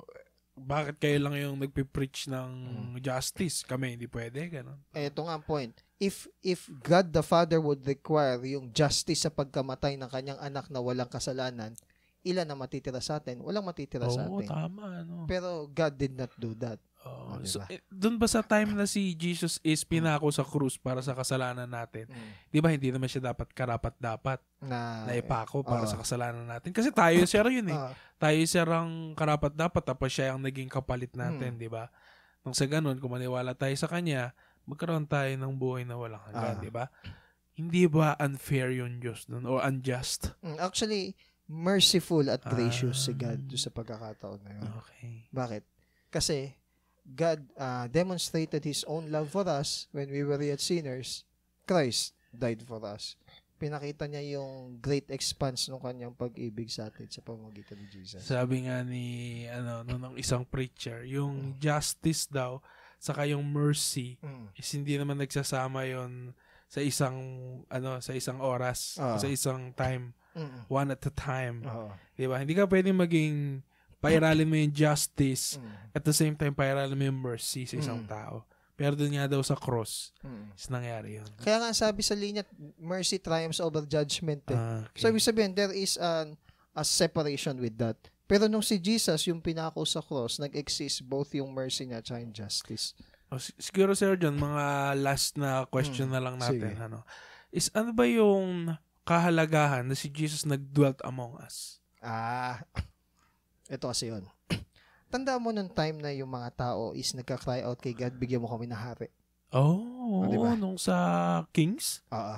bakit 0.58 0.98
kayo 0.98 1.22
lang 1.22 1.36
yung 1.36 1.56
nagpipreach 1.58 2.26
ng 2.28 2.50
Mm. 2.58 2.94
justice? 3.00 3.62
Kami, 3.62 3.94
hindi 3.94 4.06
pwede, 4.06 4.50
gano'n. 4.52 4.80
Ito 4.92 5.22
nga 5.22 5.38
ang 5.38 5.46
point. 5.46 5.74
If 5.98 6.26
if 6.42 6.66
God 6.80 7.10
the 7.10 7.22
Father 7.22 7.58
would 7.58 7.82
require 7.82 8.38
yung 8.44 8.70
justice 8.70 9.22
sa 9.22 9.30
pagkamatay 9.30 9.98
ng 9.98 10.10
kanyang 10.10 10.38
anak 10.38 10.70
na 10.70 10.78
walang 10.78 11.08
kasalanan, 11.08 11.74
ilan 12.22 12.44
na 12.44 12.54
matitira 12.54 13.00
sa 13.00 13.18
atin? 13.18 13.40
Walang 13.40 13.66
matitira 13.66 14.06
sa 14.08 14.26
Oo, 14.26 14.38
atin. 14.38 14.50
tama, 14.50 15.02
ano. 15.02 15.26
Pero 15.26 15.66
God 15.68 15.94
did 15.96 16.14
not 16.14 16.30
do 16.36 16.54
that. 16.56 16.78
Oo. 17.04 17.38
Oh, 17.38 17.46
so, 17.46 17.62
diba? 17.62 17.66
eh, 17.70 17.82
doon 17.88 18.18
ba 18.18 18.26
sa 18.26 18.42
time 18.42 18.74
na 18.74 18.84
si 18.84 19.14
Jesus 19.14 19.62
is 19.62 19.84
pinako 19.84 20.28
sa 20.30 20.42
krus 20.42 20.76
para 20.76 21.00
sa 21.00 21.14
kasalanan 21.14 21.68
natin, 21.68 22.10
di 22.48 22.58
ba 22.58 22.72
hindi 22.72 22.90
naman 22.90 23.06
siya 23.06 23.32
dapat 23.32 23.52
karapat-dapat 23.52 24.42
Na, 24.60 25.06
na 25.06 25.14
ipako 25.14 25.62
para 25.62 25.86
oo. 25.86 25.90
sa 25.90 26.00
kasalanan 26.00 26.44
natin? 26.44 26.74
Kasi 26.74 26.90
tayo 26.90 27.22
siya 27.22 27.46
yun 27.46 27.70
eh. 27.70 27.78
Ah, 27.78 27.94
tayo 28.24 28.40
siya 28.42 28.66
ang 28.66 29.14
karapat-dapat 29.14 29.84
tapos 29.86 30.10
siya 30.10 30.34
ang 30.34 30.42
naging 30.42 30.68
kapalit 30.68 31.14
natin, 31.14 31.54
Hmm. 31.54 31.62
di 31.62 31.70
ba? 31.70 31.88
Nang 32.42 32.56
sa 32.56 32.66
ganun, 32.66 32.98
kung 32.98 33.12
maniwala 33.12 33.54
tayo 33.54 33.76
sa 33.76 33.86
kanya, 33.86 34.34
magkaroon 34.66 35.06
tayo 35.06 35.30
ng 35.30 35.54
buhay 35.54 35.84
na 35.84 35.96
walang 35.96 36.24
hanggan, 36.26 36.58
Ah. 36.58 36.64
di 36.64 36.72
ba? 36.72 36.86
Hindi 37.54 37.86
ba 37.86 38.14
unfair 38.18 38.70
yung 38.72 38.98
Diyos 38.98 39.26
nun 39.28 39.46
o 39.46 39.58
unjust? 39.58 40.34
mm, 40.40 40.58
actually, 40.58 41.14
merciful 41.48 42.28
at 42.28 42.44
gracious 42.44 43.08
si 43.08 43.16
Ah. 43.16 43.32
God 43.32 43.48
sa 43.56 43.70
pagkakataon 43.70 44.40
na 44.44 44.52
yun. 44.54 44.68
Okay. 44.78 45.32
Bakit? 45.32 45.64
Kasi 46.08 46.54
God 47.08 47.40
uh, 47.56 47.88
demonstrated 47.88 48.64
His 48.64 48.84
own 48.84 49.08
love 49.08 49.32
for 49.32 49.48
us 49.48 49.88
when 49.92 50.12
we 50.12 50.24
were 50.24 50.40
yet 50.40 50.60
sinners. 50.60 51.24
Christ 51.64 52.12
died 52.32 52.60
for 52.62 52.84
us. 52.84 53.16
Pinakita 53.58 54.06
niya 54.06 54.38
yung 54.38 54.78
great 54.78 55.10
expanse 55.10 55.66
ng 55.66 55.82
kanyang 55.82 56.14
pag-ibig 56.14 56.70
sa 56.70 56.92
atin 56.92 57.10
sa 57.10 57.26
pamamagitan 57.26 57.80
ni 57.80 57.88
Jesus. 57.90 58.22
Sabi 58.22 58.68
nga 58.68 58.86
ni 58.86 59.06
ano 59.50 59.82
nung 59.82 60.04
ng 60.04 60.16
isang 60.16 60.46
preacher, 60.46 61.02
yung 61.04 61.58
justice 61.58 62.30
daw 62.30 62.62
saka 62.98 63.26
yung 63.26 63.42
mercy 63.46 64.18
Mm. 64.22 64.46
is 64.54 64.70
hindi 64.74 64.94
naman 64.94 65.18
nagsasama 65.18 65.90
yon 65.90 66.34
sa 66.68 66.82
isang 66.82 67.18
ano 67.66 67.98
sa 67.98 68.14
isang 68.14 68.38
oras, 68.42 69.00
Ah. 69.00 69.18
sa 69.18 69.26
isang 69.26 69.74
time, 69.74 70.14
Mm. 70.38 70.60
one 70.70 70.90
at 70.92 71.02
a 71.02 71.14
time. 71.14 71.66
Oo. 71.66 71.90
'Di 72.14 72.30
ba? 72.30 72.38
Hindi 72.38 72.54
ka 72.54 72.70
pwedeng 72.70 73.00
maging 73.00 73.66
pairalin 73.98 74.46
mo 74.46 74.56
yung 74.56 74.72
justice 74.72 75.58
Mm. 75.58 75.74
at 75.92 76.04
the 76.04 76.14
same 76.14 76.34
time 76.34 76.54
pairalin 76.54 76.94
mo 76.94 77.04
yung 77.04 77.20
mercy 77.20 77.66
sa 77.66 77.76
isang 77.76 78.04
Mm. 78.04 78.10
tao. 78.10 78.36
Pero 78.78 78.94
doon 78.94 79.10
nga 79.12 79.26
daw 79.26 79.42
sa 79.42 79.58
cross, 79.58 80.14
Mm. 80.22 80.46
is 80.54 80.70
nangyari 80.70 81.10
yun. 81.18 81.30
Kaya 81.42 81.58
nga 81.58 81.74
sabi 81.74 82.06
sa 82.06 82.14
linya, 82.14 82.46
mercy 82.78 83.18
triumphs 83.18 83.58
over 83.58 83.82
judgment. 83.84 84.46
Eh. 84.48 84.54
Ah, 84.54 84.86
okay. 84.86 85.02
So, 85.02 85.10
ibig 85.10 85.26
sabihin, 85.26 85.58
there 85.58 85.74
is 85.74 85.98
an, 85.98 86.38
a 86.72 86.86
separation 86.86 87.58
with 87.58 87.74
that. 87.76 87.98
Pero 88.28 88.46
nung 88.46 88.62
si 88.62 88.78
Jesus, 88.78 89.26
yung 89.26 89.42
pinako 89.42 89.82
sa 89.82 89.98
cross, 89.98 90.38
nag-exist 90.38 91.02
both 91.02 91.34
yung 91.34 91.50
mercy 91.50 91.90
niya 91.90 92.06
at 92.06 92.12
yung 92.12 92.30
justice. 92.30 92.94
O, 93.28 93.42
si- 93.42 93.56
siguro 93.58 93.92
Sir 93.92 94.14
John, 94.14 94.38
mga 94.38 94.94
last 94.96 95.36
na 95.36 95.66
question 95.66 96.14
na 96.14 96.22
lang 96.22 96.38
natin. 96.38 96.70
Sige. 96.70 96.78
Ano, 96.78 97.02
is 97.50 97.74
ano 97.74 97.92
ba 97.92 98.06
yung 98.06 98.78
kahalagahan 99.04 99.88
na 99.88 99.96
si 99.96 100.08
Jesus 100.08 100.44
nagdwelt 100.44 101.02
among 101.02 101.34
us? 101.42 101.82
Ah, 101.98 102.62
ito 103.70 103.86
kasi 103.86 104.08
yun. 104.08 104.24
Tanda 105.08 105.36
mo 105.36 105.50
nung 105.50 105.68
time 105.68 105.98
na 105.98 106.12
yung 106.12 106.28
mga 106.28 106.52
tao 106.54 106.92
is 106.92 107.14
nagka-cry 107.14 107.62
out 107.62 107.78
kay 107.78 107.92
God, 107.92 108.14
bigyan 108.14 108.40
mo 108.40 108.48
kami 108.48 108.66
na 108.66 108.76
hari. 108.76 109.08
Oh, 109.50 110.20
Ah, 110.20 110.28
di 110.28 110.36
ba? 110.36 110.52
nung 110.54 110.76
sa 110.76 110.96
Kings? 111.50 112.04
Oo. 112.10 112.38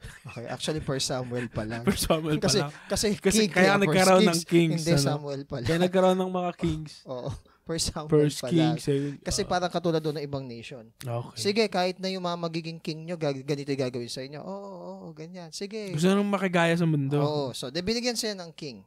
Okay, 0.00 0.48
actually 0.48 0.80
per 0.80 0.96
Samuel 0.96 1.48
pa 1.48 1.60
lang. 1.62 1.84
First 1.88 2.08
Samuel 2.08 2.40
pa 2.40 2.48
kasi, 2.48 2.58
lang. 2.58 2.72
kasi, 2.88 3.06
Kasi 3.14 3.40
king, 3.42 3.52
kaya 3.52 3.76
nagkaroon 3.76 4.24
ng 4.24 4.40
Kings. 4.42 4.80
Hindi 4.80 4.92
ano? 4.96 5.04
Samuel 5.04 5.42
pa 5.44 5.60
Kaya 5.60 5.76
lang. 5.76 5.84
nagkaroon 5.84 6.16
ng 6.16 6.32
mga 6.32 6.50
Kings. 6.56 6.92
Oo, 7.12 7.28
per 7.60 7.76
Samuel 7.76 8.08
First 8.08 8.40
pa 8.40 8.48
Kings. 8.48 8.80
lang. 8.80 8.96
ayun. 8.96 9.12
Kasi 9.20 9.40
Ah, 9.42 9.48
parang 9.50 9.68
katulad 9.68 10.00
doon 10.00 10.16
ng 10.16 10.24
ibang 10.24 10.44
nation. 10.46 10.88
okay. 10.98 11.36
Sige, 11.36 11.68
kahit 11.68 12.00
na 12.00 12.08
yung 12.08 12.24
mga 12.24 12.38
magiging 12.38 12.78
king 12.78 13.04
nyo, 13.04 13.20
gag- 13.20 13.44
ganito 13.44 13.68
yung 13.68 13.82
gagawin 13.82 14.08
sa 14.08 14.24
inyo. 14.24 14.40
Oo, 14.40 14.48
oo, 14.48 14.80
oo, 14.80 15.06
ganyan. 15.12 15.52
Sige. 15.52 15.92
Gusto 15.92 16.08
nang 16.08 16.24
makigaya 16.24 16.72
sa 16.72 16.88
mundo. 16.88 17.20
Oo, 17.20 17.44
so, 17.52 17.68
de, 17.68 17.84
binigyan 17.84 18.16
siya 18.16 18.32
ng 18.32 18.56
king. 18.56 18.80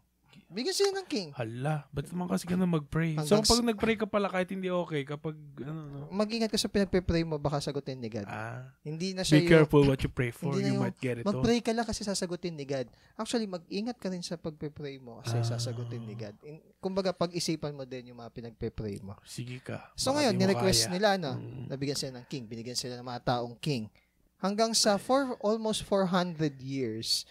Bigyan 0.54 0.72
siya 0.72 0.94
ng 0.94 1.08
king. 1.10 1.30
Hala, 1.34 1.90
ba't 1.90 2.06
naman 2.08 2.30
kasi 2.30 2.46
ka 2.46 2.54
na 2.54 2.64
mag-pray? 2.64 3.18
Hanggang 3.18 3.42
so, 3.42 3.50
pag 3.50 3.66
nag-pray 3.66 3.98
ka 3.98 4.06
pala 4.06 4.30
kahit 4.30 4.48
hindi 4.48 4.70
okay, 4.70 5.02
kapag, 5.02 5.34
ano, 5.60 5.82
no? 5.84 6.00
Mag-ingat 6.08 6.48
ka 6.48 6.56
sa 6.56 6.70
pinagpe-pray 6.70 7.26
mo, 7.26 7.36
baka 7.36 7.58
sagutin 7.58 7.98
ni 7.98 8.08
God. 8.08 8.24
Ah, 8.24 8.70
Hindi 8.80 9.18
na 9.18 9.26
siya 9.26 9.42
be 9.42 9.50
yung, 9.50 9.52
careful 9.52 9.82
what 9.84 9.98
you 10.00 10.08
pray 10.08 10.30
for. 10.38 10.54
You 10.54 10.70
yung 10.70 10.80
might 10.80 10.96
get 10.96 11.18
it 11.18 11.26
all. 11.26 11.34
mag-pray 11.34 11.58
ka 11.60 11.74
lang 11.74 11.84
kasi 11.84 12.06
sasagutin 12.06 12.54
ni 12.54 12.64
God. 12.64 12.86
Actually, 13.18 13.50
mag-ingat 13.50 13.98
ka 13.98 14.08
rin 14.08 14.22
sa 14.22 14.38
pagpe-pray 14.38 15.02
mo 15.02 15.20
kasi 15.20 15.42
Ah. 15.42 15.58
sasagutin 15.58 16.06
ni 16.06 16.14
God. 16.14 16.38
In, 16.46 16.62
kumbaga, 16.78 17.10
pag-isipan 17.12 17.74
mo 17.74 17.84
din 17.84 18.14
yung 18.14 18.22
mga 18.22 18.30
pinagpe-pray 18.30 19.02
mo. 19.02 19.18
Sige 19.26 19.58
ka. 19.58 19.90
So 19.98 20.14
ngayon, 20.14 20.38
ni-request 20.38 20.88
nila, 20.88 21.18
no? 21.18 21.34
Mm. 21.34 21.68
Nabigyan 21.68 21.98
sila 21.98 22.22
ng 22.22 22.26
king. 22.30 22.46
Binigyan 22.46 22.78
sila 22.78 22.94
ng 22.96 23.04
mga 23.04 23.26
taong 23.26 23.58
king. 23.58 23.90
Hanggang 24.38 24.76
sa 24.76 25.00
for 25.00 25.34
almost 25.40 25.88
400 25.88 26.60
years, 26.60 27.24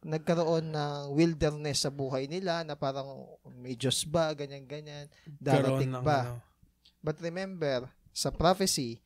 nagkaroon 0.00 0.72
ng 0.72 1.12
wilderness 1.12 1.84
sa 1.84 1.92
buhay 1.92 2.24
nila 2.24 2.64
na 2.64 2.72
parang 2.72 3.28
may 3.60 3.76
Diyos 3.76 4.08
ba, 4.08 4.32
ganyan-ganyan, 4.32 5.06
darating 5.36 5.92
Karoon 5.92 6.00
ng, 6.00 6.04
ba. 6.04 6.20
ano, 6.24 6.34
But 7.00 7.20
remember, 7.20 7.88
sa 8.12 8.28
prophecy, 8.28 9.00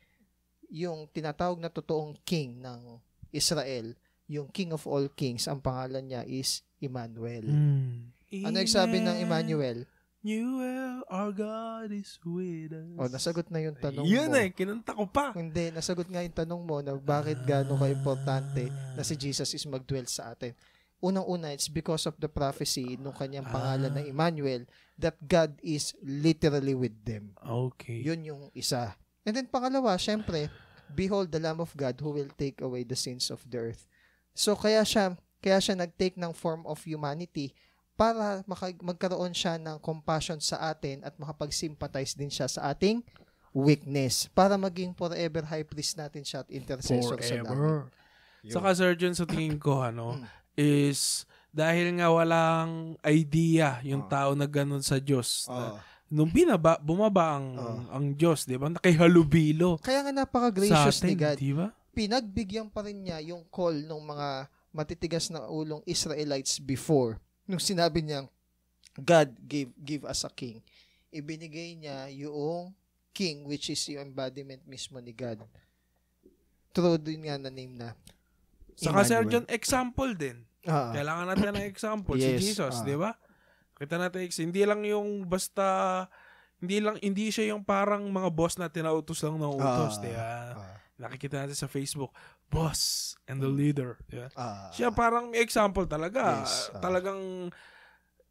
yung 0.66 1.06
tinatawag 1.10 1.58
na 1.58 1.70
totoong 1.70 2.18
king 2.22 2.58
ng 2.58 2.98
Israel, 3.30 3.94
yung 4.26 4.50
king 4.50 4.70
of 4.70 4.82
all 4.86 5.06
kings, 5.10 5.46
ang 5.46 5.58
pangalan 5.58 6.02
niya 6.02 6.22
is 6.24 6.62
Emmanuel. 6.78 7.46
mm. 7.46 8.14
Ano 8.42 8.54
nagsabi 8.58 8.98
ng 8.98 9.22
Emmanuel? 9.22 9.86
Emmanuel, 10.24 11.04
our 11.06 11.30
God 11.30 11.92
is 11.92 12.16
with 12.24 12.72
us. 12.72 12.96
O, 12.96 13.06
nasagot 13.06 13.46
na 13.52 13.60
yung 13.60 13.76
tanong 13.76 14.08
Yun 14.08 14.32
mo. 14.32 14.40
eh, 14.40 14.48
kinanta 14.50 14.96
ko 14.96 15.04
pa. 15.06 15.30
Hindi, 15.36 15.68
nasagot 15.70 16.08
nga 16.08 16.24
yung 16.24 16.32
tanong 16.32 16.62
mo 16.64 16.80
na 16.80 16.96
bakit 16.96 17.44
gaano 17.44 17.76
ka-importante 17.76 18.72
na 18.96 19.04
si 19.04 19.14
Jesus 19.14 19.52
is 19.52 19.68
mag-dwell 19.68 20.08
sa 20.08 20.32
atin. 20.32 20.56
Unang-una, 21.04 21.52
it's 21.52 21.68
because 21.68 22.08
of 22.08 22.16
the 22.16 22.26
prophecy 22.26 22.96
nung 22.96 23.12
kanyang 23.12 23.44
pangalan 23.44 23.92
Ah. 23.92 23.94
na 23.94 24.02
Emmanuel 24.02 24.64
that 24.96 25.20
God 25.20 25.60
is 25.60 25.92
literally 26.00 26.72
with 26.72 26.96
them. 27.04 27.36
Okay. 27.36 28.00
Yun 28.00 28.24
yung 28.24 28.42
isa. 28.52 28.96
And 29.20 29.36
then 29.36 29.44
pangalawa, 29.44 30.00
syempre, 30.00 30.48
behold 30.88 31.28
the 31.28 31.38
Lamb 31.38 31.60
of 31.60 31.72
God 31.74 31.98
who 31.98 32.08
will 32.10 32.32
take 32.32 32.60
away 32.60 32.82
the 32.82 32.96
sins 32.96 33.28
of 33.28 33.44
the 33.44 33.70
earth. 33.70 33.84
So 34.32 34.56
kaya 34.56 34.80
siya 34.82 35.12
kaya 35.38 35.60
siya 35.60 35.76
nag-take 35.76 36.16
ng 36.16 36.32
form 36.32 36.64
of 36.64 36.80
humanity 36.82 37.52
para 37.94 38.40
maka- 38.44 38.72
magkaroon 38.80 39.30
siya 39.30 39.54
ng 39.56 39.76
compassion 39.78 40.40
sa 40.40 40.56
atin 40.66 41.04
at 41.04 41.12
makapag-sympathize 41.14 42.16
din 42.16 42.32
siya 42.32 42.48
sa 42.48 42.72
ating 42.72 43.04
weakness 43.52 44.26
para 44.28 44.56
maging 44.56 44.90
forever 44.92 45.44
high 45.44 45.62
priest 45.62 45.94
natin 45.94 46.24
siya 46.24 46.42
at 46.42 46.50
intercessor 46.50 47.20
sa 47.20 47.36
namin. 47.36 47.44
Forever. 47.46 47.76
Saka 48.44 48.68
surgeon 48.74 49.14
sa 49.14 49.24
tingin 49.24 49.56
ko, 49.56 49.80
ano, 49.80 50.18
Mm. 50.18 50.26
Is 50.54 51.22
dahil 51.50 51.94
nga 51.94 52.10
walang 52.10 52.98
idea 53.00 53.78
yung 53.82 54.06
Ah. 54.06 54.10
tao 54.10 54.30
na 54.34 54.46
ganun 54.46 54.82
sa 54.82 54.98
Diyos. 54.98 55.46
Na, 55.46 55.54
Oo. 55.70 55.78
nung 56.10 56.26
binaba, 56.28 56.78
bumaba 56.78 57.38
ang, 57.38 57.46
Ah. 57.54 57.94
ang 57.94 58.10
Diyos, 58.10 58.42
di 58.42 58.58
ba? 58.58 58.66
Nakihalubilo 58.68 59.78
Kaya 59.78 60.02
nga 60.02 60.10
napaka-gracious 60.12 60.98
atin, 60.98 61.08
ni 61.08 61.14
God. 61.14 61.36
di 61.38 61.52
ba? 61.52 61.68
pinagbigyan 61.94 62.66
pa 62.66 62.82
rin 62.82 63.06
niya 63.06 63.22
yung 63.22 63.46
call 63.46 63.86
ng 63.86 64.02
mga 64.02 64.28
matitigas 64.74 65.30
na 65.30 65.46
ulong 65.46 65.78
Israelites 65.86 66.58
before. 66.58 67.22
Nung 67.46 67.62
sinabi 67.62 68.02
niya, 68.02 68.26
God 68.98 69.30
gave, 69.40 69.70
give 69.78 70.02
us 70.02 70.26
a 70.26 70.30
king. 70.30 70.58
Ibinigay 71.08 71.78
niya 71.78 72.10
yung 72.10 72.74
king 73.14 73.46
which 73.46 73.70
is 73.70 73.78
yung 73.86 74.10
embodiment 74.10 74.58
mismo 74.66 74.98
ni 74.98 75.14
God. 75.14 75.38
True 76.74 76.98
din 76.98 77.22
nga 77.22 77.38
na 77.38 77.46
name 77.46 77.78
na. 77.78 77.94
Saka 78.74 78.90
Emmanuel. 78.96 79.08
surgeon, 79.08 79.44
example 79.48 80.10
din. 80.12 80.36
Ah, 80.64 80.90
Kailangan 80.90 81.26
natin 81.28 81.48
ng 81.52 81.66
example. 81.66 82.16
Yes, 82.16 82.40
Si 82.40 82.52
Jesus, 82.52 82.74
ah. 82.74 82.84
di 82.84 82.94
ba? 82.94 83.12
Kita 83.74 83.94
natin, 83.96 84.24
hindi 84.24 84.62
lang 84.62 84.80
yung 84.82 85.24
basta, 85.24 85.66
hindi 86.56 86.78
lang, 86.78 86.96
hindi 86.98 87.28
siya 87.28 87.50
yung 87.50 87.62
parang 87.62 88.06
mga 88.06 88.30
boss 88.30 88.54
na 88.54 88.66
tinautos 88.66 89.20
lang 89.20 89.36
ng 89.36 89.52
utos, 89.52 89.94
Ah. 89.94 90.00
di 90.00 90.10
ba? 90.10 90.22
ah, 90.52 90.74
Nakikita 90.96 91.42
natin 91.42 91.54
sa 91.54 91.66
Facebook, 91.66 92.14
boss 92.46 93.12
and 93.24 93.38
the 93.38 93.50
leader. 93.50 93.98
Di 94.04 94.16
ba? 94.16 94.30
ah, 94.32 94.70
Siya 94.70 94.88
parang 94.88 95.28
may 95.28 95.38
example 95.38 95.84
talaga. 95.84 96.40
Yes, 96.40 96.70
ah. 96.70 96.80
Talagang, 96.80 97.50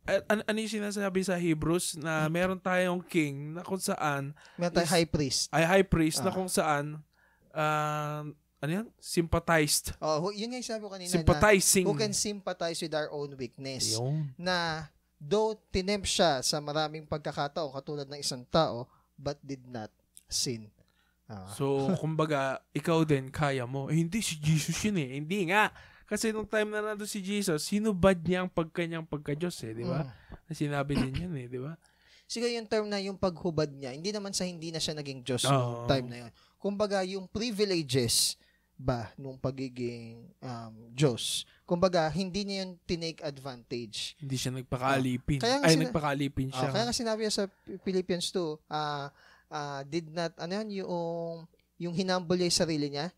an- 0.06 0.44
ano 0.44 0.58
yung 0.58 0.74
sinasabi 0.74 1.22
sa 1.22 1.36
Hebrews 1.36 1.96
na 1.98 2.28
meron 2.28 2.58
tayong 2.58 3.00
king 3.02 3.54
na 3.54 3.62
kung 3.62 3.78
saan, 3.78 4.32
meron 4.56 4.74
tayong 4.74 4.92
high 4.92 5.08
priest. 5.08 5.48
ay 5.50 5.64
high 5.64 5.86
priest 5.86 6.20
na 6.20 6.28
Ah. 6.28 6.34
kung 6.34 6.48
saan, 6.48 7.04
ah, 7.52 8.24
ano 8.64 8.72
yan? 8.80 8.88
Sympathized. 8.96 9.92
Oh, 10.00 10.32
yun 10.32 10.48
nga 10.48 10.58
yung 10.64 10.70
sabi 10.72 10.82
ko 10.88 10.88
kanina 10.88 11.12
na 11.12 11.16
Sympathizing. 11.20 11.84
who 11.84 12.00
can 12.00 12.16
sympathize 12.16 12.80
with 12.80 12.96
our 12.96 13.12
own 13.12 13.36
weakness. 13.36 14.00
Yun. 14.00 14.32
na 14.40 14.88
though 15.20 15.60
tinempt 15.72 16.08
siya 16.08 16.40
sa 16.40 16.64
maraming 16.64 17.04
pagkakataon 17.04 17.76
katulad 17.76 18.08
ng 18.08 18.24
isang 18.24 18.48
tao 18.48 18.88
but 19.20 19.36
did 19.44 19.64
not 19.68 19.92
sin. 20.32 20.72
Ah. 21.28 21.52
So, 21.56 21.88
kumbaga, 22.02 22.64
ikaw 22.72 23.04
din, 23.04 23.28
kaya 23.32 23.68
mo. 23.68 23.92
Eh, 23.92 24.00
hindi, 24.00 24.24
si 24.24 24.40
Jesus 24.40 24.80
yun 24.84 25.00
eh. 25.00 25.20
Hindi 25.20 25.52
nga. 25.52 25.72
Kasi 26.08 26.36
nung 26.36 26.48
time 26.48 26.72
na 26.72 26.94
nandun 26.94 27.08
si 27.08 27.24
Jesus, 27.24 27.68
sinubad 27.68 28.20
niya 28.20 28.44
ang 28.44 28.52
pagkanyang 28.52 29.08
pagka-Diyos 29.08 29.56
eh, 29.64 29.72
di 29.72 29.86
ba? 29.88 30.04
Mm. 30.04 30.12
Na 30.44 30.54
Sinabi 30.54 30.92
din 31.00 31.14
yun 31.16 31.34
eh, 31.40 31.48
di 31.48 31.60
ba? 31.60 31.74
Siguro 32.28 32.52
yung 32.52 32.68
term 32.68 32.88
na 32.92 33.00
yung 33.00 33.16
paghubad 33.16 33.72
niya, 33.72 33.96
hindi 33.96 34.12
naman 34.12 34.36
sa 34.36 34.44
hindi 34.44 34.72
na 34.72 34.80
siya 34.84 34.96
naging 35.00 35.24
Diyos 35.24 35.48
nung 35.48 35.88
time 35.88 36.08
na 36.12 36.18
yun. 36.28 36.32
Kumbaga, 36.60 37.04
yung 37.08 37.28
privileges 37.28 38.36
ba 38.74 39.14
nung 39.16 39.38
pagiging 39.38 40.28
um, 40.42 40.74
Diyos. 40.92 41.46
Kumbaga, 41.64 42.10
hindi 42.10 42.44
niya 42.44 42.66
yun 42.66 42.76
tinake 42.84 43.24
advantage. 43.24 44.18
Hindi 44.20 44.36
siya 44.36 44.52
nagpakalipin. 44.52 45.40
Kaya 45.40 45.62
nga 45.62 45.68
Ay, 45.70 45.76
sina- 45.78 45.84
nagpakalipin 45.88 46.50
Ah, 46.52 46.58
siya. 46.58 46.70
kaya 46.74 46.84
nga 46.90 46.96
sinabi 46.96 47.20
niya 47.24 47.34
sa 47.34 47.46
Philippians 47.82 48.28
2, 48.30 48.60
ah 48.68 49.08
ah, 49.54 49.82
did 49.86 50.10
not, 50.10 50.34
ano 50.36 50.52
yan, 50.52 50.84
yung, 50.84 51.46
yung 51.78 51.94
hinumble 51.94 52.34
niya 52.36 52.50
yung 52.50 52.62
sarili 52.66 52.88
niya, 52.90 53.14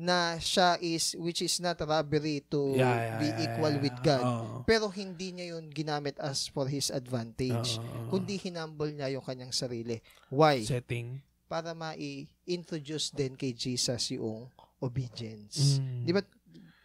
na 0.00 0.40
siya 0.40 0.80
is, 0.80 1.12
which 1.20 1.40
is 1.40 1.60
not 1.60 1.76
robbery 1.80 2.40
to 2.48 2.72
Yeah, 2.72 2.88
yeah, 2.88 3.18
be 3.20 3.28
yeah, 3.28 3.42
equal 3.44 3.74
yeah. 3.76 3.84
with 3.84 3.96
God. 4.00 4.24
Oo. 4.24 4.56
Pero 4.64 4.88
hindi 4.88 5.28
niya 5.32 5.56
yun 5.56 5.68
ginamit 5.68 6.16
as 6.16 6.48
for 6.48 6.64
his 6.64 6.88
advantage. 6.88 7.76
Oo. 7.76 8.08
Kundi 8.08 8.40
hinumble 8.40 8.92
niya 8.92 9.12
yung 9.12 9.24
kanyang 9.24 9.52
sarili. 9.52 10.00
Why? 10.32 10.64
setting. 10.64 11.20
Para 11.44 11.76
ma-introduce 11.76 13.12
din 13.12 13.36
kay 13.36 13.52
Jesus 13.52 14.14
yung 14.14 14.48
obedience. 14.80 15.78
Mm. 15.78 16.04
Di 16.08 16.12
ba, 16.16 16.20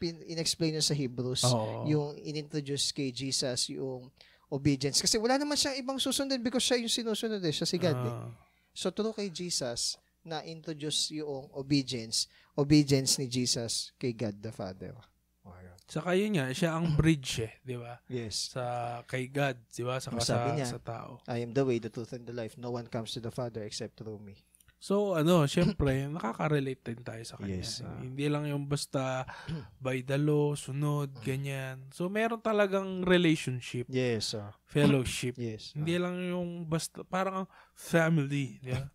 in-explain 0.04 0.78
yun 0.78 0.86
sa 0.86 0.94
Hebrews, 0.94 1.44
Oo. 1.50 1.88
yung 1.88 2.10
in-introduce 2.20 2.92
kay 2.92 3.10
Jesus 3.10 3.72
yung 3.72 4.12
obedience. 4.52 5.02
Kasi 5.02 5.18
wala 5.18 5.40
naman 5.40 5.58
siyang 5.58 5.80
ibang 5.82 5.98
susundin 5.98 6.44
because 6.44 6.62
siya 6.62 6.78
yung 6.78 6.92
sinusunod 6.92 7.42
eh. 7.42 7.54
Siya 7.56 7.66
si 7.66 7.80
God 7.82 7.98
eh. 7.98 8.14
Ah. 8.14 8.30
So, 8.76 8.92
through 8.92 9.16
kay 9.16 9.32
Jesus, 9.32 9.98
na-introduce 10.28 11.16
yung 11.16 11.48
obedience, 11.56 12.28
obedience 12.60 13.18
ni 13.18 13.32
Jesus 13.32 13.96
kay 13.98 14.12
God 14.12 14.38
the 14.44 14.52
Father. 14.52 14.94
Saka 15.86 16.18
yun 16.18 16.34
nga, 16.34 16.50
siya 16.50 16.74
ang 16.74 16.98
bridge 16.98 17.46
eh, 17.46 17.54
di 17.62 17.78
ba? 17.78 18.02
Yes. 18.10 18.58
Sa 18.58 19.00
kay 19.06 19.30
God, 19.30 19.54
di 19.70 19.86
ba? 19.86 20.02
Saka 20.02 20.18
sa, 20.18 20.50
niya, 20.58 20.66
sa 20.66 20.82
tao. 20.82 21.22
I 21.30 21.46
am 21.46 21.54
the 21.54 21.62
way, 21.62 21.78
the 21.78 21.94
truth, 21.94 22.18
and 22.18 22.26
the 22.26 22.34
life. 22.34 22.58
No 22.58 22.74
one 22.74 22.90
comes 22.90 23.14
to 23.14 23.22
the 23.22 23.30
Father 23.30 23.62
except 23.62 24.02
through 24.02 24.18
me. 24.18 24.34
So, 24.86 25.18
ano, 25.18 25.50
syempre, 25.50 26.06
nakaka-relate 26.14 26.94
din 26.94 27.02
tayo 27.02 27.24
sa 27.26 27.42
kanya. 27.42 27.58
Yes, 27.66 27.82
ah. 27.82 27.98
Hindi 27.98 28.30
lang 28.30 28.46
yung 28.46 28.70
basta 28.70 29.26
by 29.82 30.06
the 30.06 30.22
law, 30.22 30.54
sunod, 30.54 31.10
ganyan. 31.26 31.90
So, 31.90 32.06
meron 32.06 32.38
talagang 32.38 33.02
relationship, 33.02 33.90
Yes, 33.90 34.38
sir. 34.38 34.46
fellowship. 34.70 35.42
Yes. 35.42 35.74
Hindi 35.74 35.98
lang 35.98 36.22
yung 36.22 36.70
basta, 36.70 37.02
parang 37.02 37.50
family. 37.74 38.62
Ba? 38.62 38.86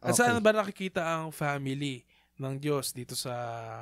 At 0.00 0.16
Okay. 0.16 0.24
saan 0.24 0.40
ba 0.40 0.56
nakikita 0.56 1.04
ang 1.04 1.28
family 1.28 2.08
ng 2.40 2.54
Diyos 2.56 2.94
dito 2.96 3.12
sa 3.12 3.34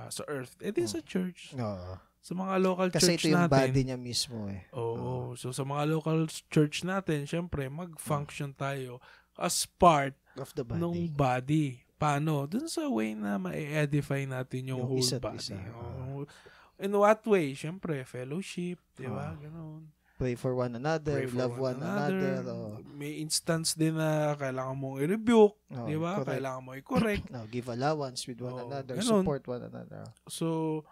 sa 0.08 0.24
earth? 0.26 0.56
Eh 0.64 0.72
di 0.72 0.82
sa 0.88 0.98
church. 1.04 1.52
Oo. 1.54 1.92
Sa 2.18 2.32
mga 2.32 2.54
local 2.58 2.88
Kasi 2.88 3.14
church 3.14 3.28
ito 3.28 3.36
yung 3.36 3.44
natin. 3.46 3.68
body 3.68 3.80
niya 3.84 3.98
mismo 4.00 4.48
eh. 4.48 4.64
Oo. 4.72 5.36
So 5.36 5.52
sa 5.52 5.62
mga 5.62 5.84
local 5.86 6.24
church 6.48 6.82
natin, 6.82 7.28
syempre 7.28 7.68
mag-function 7.68 8.56
tayo 8.56 8.96
as 9.36 9.68
part 9.76 10.16
Of 10.36 10.52
the 10.52 10.62
body. 10.62 10.80
ng 10.80 10.94
body. 11.10 11.66
Paano? 11.96 12.44
Dun 12.44 12.68
sa 12.68 12.84
way 12.86 13.12
na 13.12 13.36
ma-edify 13.36 14.24
natin 14.24 14.68
yung, 14.68 14.84
Yung 14.84 14.88
whole 14.90 15.00
isa't 15.00 15.20
body. 15.20 15.40
isa. 15.40 15.56
Oo. 15.72 16.28
In 16.76 16.92
what 16.92 17.24
way? 17.24 17.52
Syempre, 17.52 18.04
fellowship, 18.04 18.76
di 18.92 19.08
ba? 19.08 19.32
Ah. 19.32 19.34
Ganun. 19.34 19.88
Pray 20.16 20.32
for 20.32 20.52
one 20.52 20.72
another, 20.72 21.12
Pray 21.12 21.28
for 21.28 21.36
love 21.38 21.56
one, 21.56 21.76
another. 21.76 22.40
oh. 22.46 22.80
May 22.86 23.20
instance 23.20 23.72
din 23.72 23.96
na 23.96 24.32
kailangan 24.32 24.72
mong 24.72 24.96
i-rebuke, 24.98 25.56
Oh, 25.70 25.84
di 25.84 25.96
ba? 25.96 26.20
Kailangan 26.20 26.62
mo 26.62 26.72
i-correct. 26.72 27.28
No, 27.36 27.44
give 27.46 27.68
allowance 27.68 28.24
with 28.24 28.40
one 28.40 28.56
Oo, 28.56 28.64
another, 28.64 28.96
ganun. 28.96 29.20
support 29.20 29.44
one 29.44 29.64
another. 29.64 30.08
So, 30.26 30.84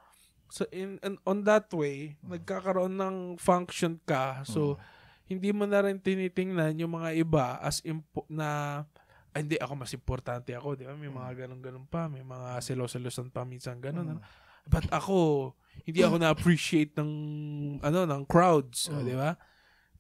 so 0.49 0.69
in, 0.69 1.01
in- 1.01 1.21
on 1.25 1.41
that 1.43 1.73
way, 1.73 2.21
nagkakaroon 2.23 2.97
ng 2.97 3.17
function 3.37 3.97
ka. 4.05 4.45
So, 4.45 4.77
hindi 5.25 5.53
mo 5.53 5.65
na 5.65 5.81
rin 5.81 5.97
tinitingnan 5.97 6.77
yung 6.77 6.93
mga 6.95 7.17
iba 7.17 7.57
as 7.59 7.81
impo- 7.81 8.29
na 8.29 8.85
"Ay, 9.35 9.43
hindi 9.43 9.59
ako 9.59 9.73
mas 9.75 9.93
importante 9.93 10.55
ako, 10.55 10.75
di 10.75 10.87
ba? 10.87 10.95
May 10.95 11.11
mga 11.11 11.45
ganun-ganun 11.45 11.85
pa, 11.85 12.07
may 12.07 12.23
mga 12.23 12.63
selo-selosan 12.63 13.29
pa 13.29 13.43
minsan 13.43 13.77
ganun. 13.79 14.15
ano. 14.15 14.23
But 14.65 14.87
ako, 14.89 15.53
hindi 15.85 16.01
ako 16.01 16.17
na-appreciate 16.17 16.95
ng 16.95 17.11
ano 17.83 18.07
ng 18.07 18.23
crowds, 18.25 18.89
Mm. 18.89 19.03
di 19.03 19.15
ba? 19.15 19.35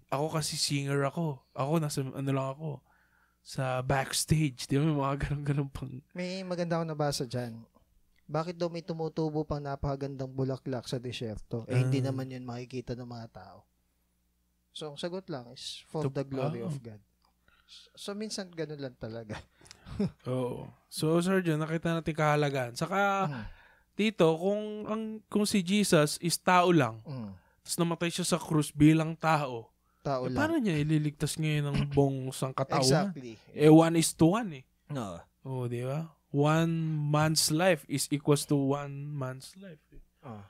Ako 0.08 0.30
kasi 0.30 0.54
singer 0.54 1.02
ako. 1.02 1.42
Ako 1.52 1.72
nasa 1.76 2.00
ano 2.00 2.30
lang 2.30 2.48
ako 2.48 2.78
sa 3.42 3.82
backstage, 3.82 4.64
di 4.64 4.78
ba? 4.78 4.86
May 4.86 4.96
mga 4.96 5.16
ganun-ganun 5.28 5.68
pang 5.68 5.90
May 6.14 6.40
maganda 6.40 6.78
akong 6.78 6.88
nabasa 6.88 7.26
dyan. 7.26 7.58
Bakit 8.24 8.56
daw 8.56 8.72
may 8.72 8.80
tumutubo 8.80 9.44
pang 9.44 9.60
napakagandang 9.60 10.32
bulaklak 10.32 10.86
sa 10.86 10.96
disyerto? 10.96 11.68
Eh, 11.68 11.76
hindi 11.76 12.00
Ah. 12.00 12.08
naman 12.08 12.30
yun 12.30 12.40
makikita 12.40 12.94
ng 12.94 13.04
mga 13.04 13.28
tao. 13.34 13.66
So, 14.72 14.88
ang 14.88 14.96
sagot 14.96 15.28
lang 15.28 15.52
is 15.52 15.84
for 15.86 16.02
To- 16.02 16.10
the 16.10 16.24
glory 16.24 16.58
ah. 16.58 16.66
of 16.66 16.80
God. 16.80 17.02
So, 17.94 18.12
minsan 18.12 18.48
ganun 18.48 18.78
lang 18.78 18.96
talaga. 18.96 19.40
Oo. 20.28 20.68
So, 20.86 21.16
Sir 21.18 21.40
John, 21.40 21.58
nakita 21.58 21.92
natin 21.92 22.12
kahalagaan. 22.12 22.72
Saka, 22.74 23.26
Mm. 23.26 23.44
dito, 23.94 24.26
kung, 24.34 24.62
ang, 24.84 25.02
kung 25.26 25.44
si 25.44 25.60
Jesus 25.60 26.18
is 26.18 26.36
tao 26.36 26.68
lang, 26.68 26.98
Mm. 27.02 27.30
tapos 27.60 27.76
namatay 27.76 28.10
siya 28.10 28.26
sa 28.26 28.38
krus 28.38 28.70
bilang 28.70 29.14
tao, 29.14 29.70
Tao 30.00 30.26
eh, 30.26 30.28
lang. 30.28 30.36
paano 30.36 30.54
niya 30.58 30.76
ililigtas 30.76 31.34
ngayon 31.34 31.64
ng 31.64 31.78
buong 31.94 32.28
sangkatauhan? 32.30 33.10
Exactly. 33.10 33.34
Eh, 33.50 33.68
one 33.68 33.96
is 33.96 34.12
to 34.12 34.34
one 34.34 34.60
eh. 34.60 34.64
No. 34.90 35.16
Oo, 35.42 35.64
di 35.64 35.80
ba? 35.80 36.10
One 36.28 36.74
man's 37.08 37.48
life 37.48 37.86
is 37.86 38.10
equals 38.10 38.44
to 38.44 38.56
one 38.56 38.90
man's 39.06 39.54
life. 39.56 39.80
eh. 39.90 40.02
Oh. 40.22 40.42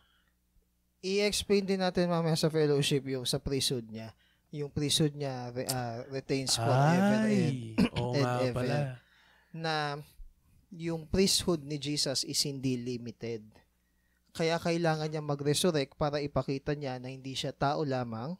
I-explain 1.01 1.63
din 1.63 1.79
natin 1.79 2.09
mamaya 2.09 2.33
sa 2.33 2.49
fellowship 2.49 3.05
yung 3.05 3.23
sa 3.23 3.37
priesthood 3.37 3.85
niya. 3.87 4.17
Yung 4.55 4.71
priesthood 4.71 5.13
niya 5.13 5.51
re- 5.51 5.67
ah, 5.67 6.07
retains 6.09 6.55
forever 6.55 7.27
and 7.27 7.27
Ay, 7.27 7.75
oo 7.93 8.15
and 8.15 8.27
ever. 8.45 8.55
pala. 8.55 8.79
na 9.51 9.99
yung 10.71 11.07
priesthood 11.07 11.63
ni 11.63 11.75
Jesus 11.77 12.23
is 12.23 12.39
hindi 12.43 12.75
limited. 12.75 13.43
Kaya 14.31 14.59
kailangan 14.59 15.07
niya 15.07 15.23
mag-resurrect 15.23 15.95
para 15.95 16.19
ipakita 16.19 16.75
niya 16.75 16.99
na 16.99 17.07
hindi 17.07 17.35
siya 17.35 17.51
tao 17.51 17.83
lamang, 17.83 18.35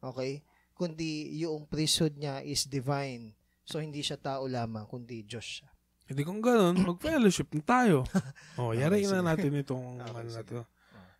okay? 0.00 0.40
Kundi 0.72 1.36
yung 1.38 1.64
priesthood 1.64 2.16
niya 2.16 2.40
is 2.40 2.64
divine. 2.64 3.36
So, 3.64 3.76
hindi 3.76 4.00
siya 4.00 4.16
tao 4.16 4.48
lamang, 4.48 4.88
kundi 4.88 5.20
Diyos 5.20 5.60
siya. 5.60 5.68
Hindi 6.08 6.24
kung 6.24 6.40
ganun, 6.40 6.80
mag-fellowship 6.88 7.52
na 7.52 7.60
tayo. 7.62 7.96
Oh, 8.56 8.72
yari 8.72 9.04
Okay, 9.04 9.12
na 9.12 9.20
natin 9.22 9.52
itong 9.54 9.84
Okay, 10.00 10.08
ano 10.08 10.28
na 10.32 10.42
to. 10.42 10.60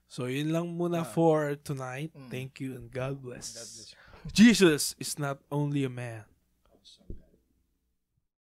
So, 0.09 0.25
yun 0.25 0.49
lang 0.49 0.65
muna 0.73 1.05
Ah. 1.05 1.05
for 1.05 1.53
tonight. 1.61 2.09
Mm. 2.17 2.33
Thank 2.33 2.65
you 2.65 2.81
and 2.81 2.89
God 2.89 3.21
bless. 3.21 3.53
Jesus 4.33 4.95
is 4.99 5.19
not 5.19 5.39
only 5.51 5.85
a 5.85 5.89
man. 5.89 6.25